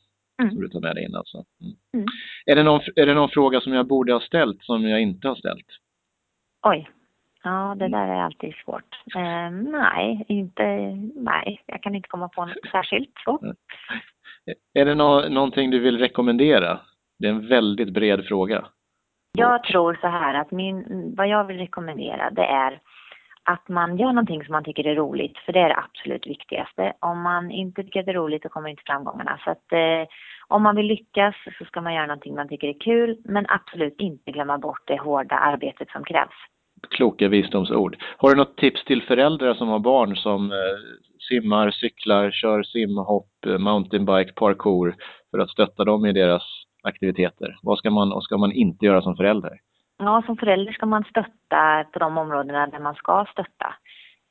mm. 0.41 0.51
som 0.51 0.61
du 0.61 0.67
tar 0.67 0.79
med 0.79 0.95
dig 0.95 1.05
in 1.05 1.15
alltså. 1.15 1.37
Mm. 1.37 1.73
Mm. 1.93 2.05
Är, 2.45 2.55
det 2.55 2.63
någon, 2.63 2.81
är 2.95 3.05
det 3.05 3.13
någon 3.13 3.29
fråga 3.29 3.61
som 3.61 3.73
jag 3.73 3.87
borde 3.87 4.13
ha 4.13 4.19
ställt 4.19 4.63
som 4.63 4.87
jag 4.87 5.01
inte 5.01 5.27
har 5.27 5.35
ställt? 5.35 5.67
Oj. 6.67 6.89
Ja, 7.43 7.75
det 7.79 7.87
där 7.87 8.07
är 8.07 8.21
alltid 8.21 8.53
svårt. 8.65 8.95
Eh, 9.15 9.51
nej, 9.51 10.25
inte, 10.27 10.63
nej, 11.15 11.61
jag 11.65 11.83
kan 11.83 11.95
inte 11.95 12.09
komma 12.09 12.29
på 12.29 12.45
något 12.45 12.57
särskilt 12.71 13.13
så. 13.25 13.53
Är 14.73 14.85
det 14.85 14.95
no 14.95 15.29
någonting 15.29 15.71
du 15.71 15.79
vill 15.79 15.97
rekommendera? 15.97 16.79
Det 17.19 17.27
är 17.27 17.31
en 17.31 17.47
väldigt 17.47 17.93
bred 17.93 18.25
fråga. 18.25 18.65
Jag 19.37 19.63
tror 19.63 19.97
så 20.01 20.07
här 20.07 20.33
att 20.33 20.51
min, 20.51 20.85
vad 21.17 21.27
jag 21.27 21.43
vill 21.43 21.57
rekommendera 21.57 22.29
det 22.29 22.45
är 22.45 22.79
att 23.43 23.69
man 23.69 23.97
gör 23.97 24.07
någonting 24.07 24.45
som 24.45 24.51
man 24.51 24.63
tycker 24.63 24.87
är 24.87 24.95
roligt, 24.95 25.37
för 25.37 25.53
det 25.53 25.59
är 25.59 25.69
det 25.69 25.77
absolut 25.77 26.27
viktigaste. 26.27 26.93
Om 26.99 27.21
man 27.21 27.51
inte 27.51 27.83
tycker 27.83 27.99
att 27.99 28.05
det 28.05 28.11
är 28.11 28.15
roligt, 28.15 28.41
så 28.41 28.49
kommer 28.49 28.69
inte 28.69 28.83
framgångarna. 28.85 29.39
Så 29.43 29.51
att 29.51 29.71
eh, 29.71 30.07
om 30.47 30.63
man 30.63 30.75
vill 30.75 30.85
lyckas 30.85 31.35
så 31.57 31.65
ska 31.65 31.81
man 31.81 31.93
göra 31.93 32.05
någonting 32.05 32.35
man 32.35 32.47
tycker 32.47 32.67
är 32.67 32.79
kul, 32.79 33.17
men 33.23 33.45
absolut 33.49 33.95
inte 33.97 34.31
glömma 34.31 34.57
bort 34.57 34.81
det 34.85 34.97
hårda 34.97 35.35
arbetet 35.35 35.89
som 35.89 36.03
krävs 36.03 36.35
kloka 36.89 37.27
visdomsord. 37.27 37.97
Har 38.17 38.29
du 38.29 38.35
något 38.35 38.57
tips 38.57 38.85
till 38.85 39.01
föräldrar 39.01 39.53
som 39.53 39.67
har 39.67 39.79
barn 39.79 40.15
som 40.15 40.51
eh, 40.51 40.57
simmar, 41.29 41.71
cyklar, 41.71 42.31
kör 42.31 42.63
simhopp, 42.63 43.45
eh, 43.47 43.57
mountainbike, 43.57 44.33
parkour 44.33 44.95
för 45.31 45.39
att 45.39 45.49
stötta 45.49 45.83
dem 45.83 46.05
i 46.05 46.13
deras 46.13 46.43
aktiviteter? 46.81 47.55
Vad 47.61 47.77
ska 47.77 47.89
man 47.89 48.11
och 48.11 48.23
ska 48.23 48.37
man 48.37 48.51
inte 48.51 48.85
göra 48.85 49.01
som 49.01 49.15
förälder? 49.15 49.59
Ja, 49.97 50.23
som 50.25 50.37
förälder 50.37 50.73
ska 50.73 50.85
man 50.85 51.03
stötta 51.03 51.85
på 51.91 51.99
de 51.99 52.17
områdena 52.17 52.67
där 52.67 52.79
man 52.79 52.95
ska 52.95 53.25
stötta. 53.31 53.75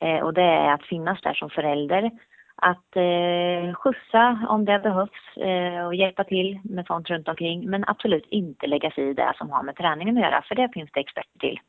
Eh, 0.01 0.23
och 0.23 0.33
det 0.33 0.41
är 0.41 0.73
att 0.73 0.83
finnas 0.83 1.21
där 1.21 1.33
som 1.33 1.49
förälder, 1.49 2.11
att 2.55 2.95
eh, 2.95 3.73
skjutsa 3.73 4.45
om 4.49 4.65
det 4.65 4.79
behövs 4.79 5.37
eh, 5.37 5.85
och 5.85 5.95
hjälpa 5.95 6.23
till 6.23 6.59
med 6.63 6.85
sånt 6.85 7.09
runt 7.09 7.27
omkring. 7.27 7.69
Men 7.69 7.83
absolut 7.87 8.25
inte 8.29 8.67
lägga 8.67 8.91
sig 8.91 9.09
i 9.09 9.13
det 9.13 9.33
som 9.37 9.49
har 9.49 9.63
med 9.63 9.75
träningen 9.75 10.17
att 10.17 10.23
göra, 10.23 10.41
för 10.41 10.55
det 10.55 10.69
finns 10.73 10.91
det 10.93 10.99
experter 10.99 11.39
till. 11.39 11.59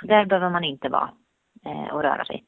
Så 0.00 0.06
där 0.06 0.24
behöver 0.24 0.50
man 0.50 0.64
inte 0.64 0.88
vara 0.88 1.10
eh, 1.66 1.94
och 1.94 2.02
röra 2.02 2.24
sig. 2.24 2.44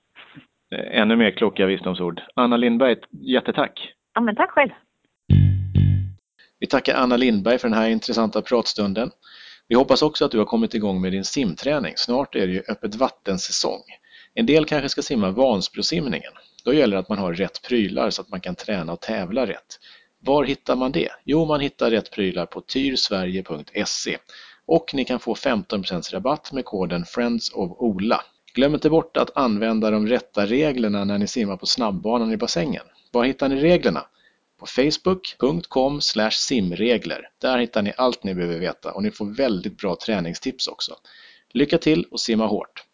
Eh, 0.74 1.00
ännu 1.00 1.16
mer 1.16 1.30
kloka 1.30 1.66
visdomsord. 1.66 2.20
Anna 2.35 2.56
Lindberg, 2.56 2.96
jättetack! 3.11 3.94
Ja, 4.14 4.20
men 4.20 4.37
tack 4.37 4.50
själv! 4.50 4.70
Vi 6.59 6.66
tackar 6.66 6.94
Anna 6.94 7.16
Lindberg 7.16 7.59
för 7.59 7.68
den 7.68 7.79
här 7.79 7.88
intressanta 7.88 8.42
pratstunden. 8.42 9.11
Vi 9.68 9.75
hoppas 9.75 10.03
också 10.03 10.25
att 10.25 10.31
du 10.31 10.38
har 10.38 10.44
kommit 10.44 10.75
igång 10.75 11.01
med 11.01 11.12
din 11.12 11.25
simträning. 11.25 11.92
Snart 11.97 12.35
är 12.35 12.47
det 12.47 12.53
ju 12.53 12.62
öppet 12.68 12.94
vattensäsong. 12.94 13.83
En 14.35 14.47
del 14.47 14.64
kanske 14.64 14.88
ska 14.88 15.03
simma 15.03 15.31
Vansbrosimningen. 15.31 16.33
Då 16.64 16.73
gäller 16.73 16.97
det 16.97 17.01
att 17.01 17.09
man 17.09 17.18
har 17.18 17.35
rätt 17.35 17.62
prylar 17.62 18.11
så 18.11 18.23
att 18.23 18.29
man 18.29 18.40
kan 18.40 18.55
träna 18.55 18.92
och 18.92 19.01
tävla 19.01 19.47
rätt. 19.47 19.79
Var 20.21 20.44
hittar 20.44 20.77
man 20.77 20.92
det? 20.92 21.09
Jo, 21.25 21.44
man 21.44 21.61
hittar 21.61 21.90
rätt 21.90 22.11
prylar 22.11 22.47
på 22.47 22.61
tyrsverige.se 22.61 24.18
och 24.66 24.94
ni 24.94 25.05
kan 25.05 25.21
få 25.21 25.35
15 25.35 25.85
rabatt 26.12 26.53
med 26.53 26.64
koden 26.64 27.05
Friends 27.05 27.51
of 27.53 27.71
Ola. 27.79 28.21
Glöm 28.55 28.75
inte 28.75 28.90
bort 28.90 29.16
att 29.16 29.37
använda 29.37 29.90
de 29.90 30.07
rätta 30.07 30.47
reglerna 30.47 31.05
när 31.05 31.18
ni 31.18 31.27
simmar 31.27 31.57
på 31.57 31.66
snabbbanan 31.66 32.33
i 32.33 32.37
bassängen. 32.37 32.83
Var 33.12 33.25
hittar 33.25 33.49
ni 33.49 33.61
reglerna? 33.61 34.07
På 34.59 34.66
facebook.com 34.66 36.01
simregler. 36.31 37.29
Där 37.40 37.59
hittar 37.59 37.83
ni 37.83 37.92
allt 37.97 38.25
ni 38.25 38.35
behöver 38.35 38.59
veta 38.59 38.92
och 38.92 39.03
ni 39.03 39.11
får 39.11 39.27
väldigt 39.27 39.77
bra 39.77 39.97
träningstips 40.07 40.68
också. 40.68 40.97
Lycka 41.53 41.79
till 41.79 42.05
och 42.11 42.21
simma 42.21 42.47
hårt! 42.47 42.88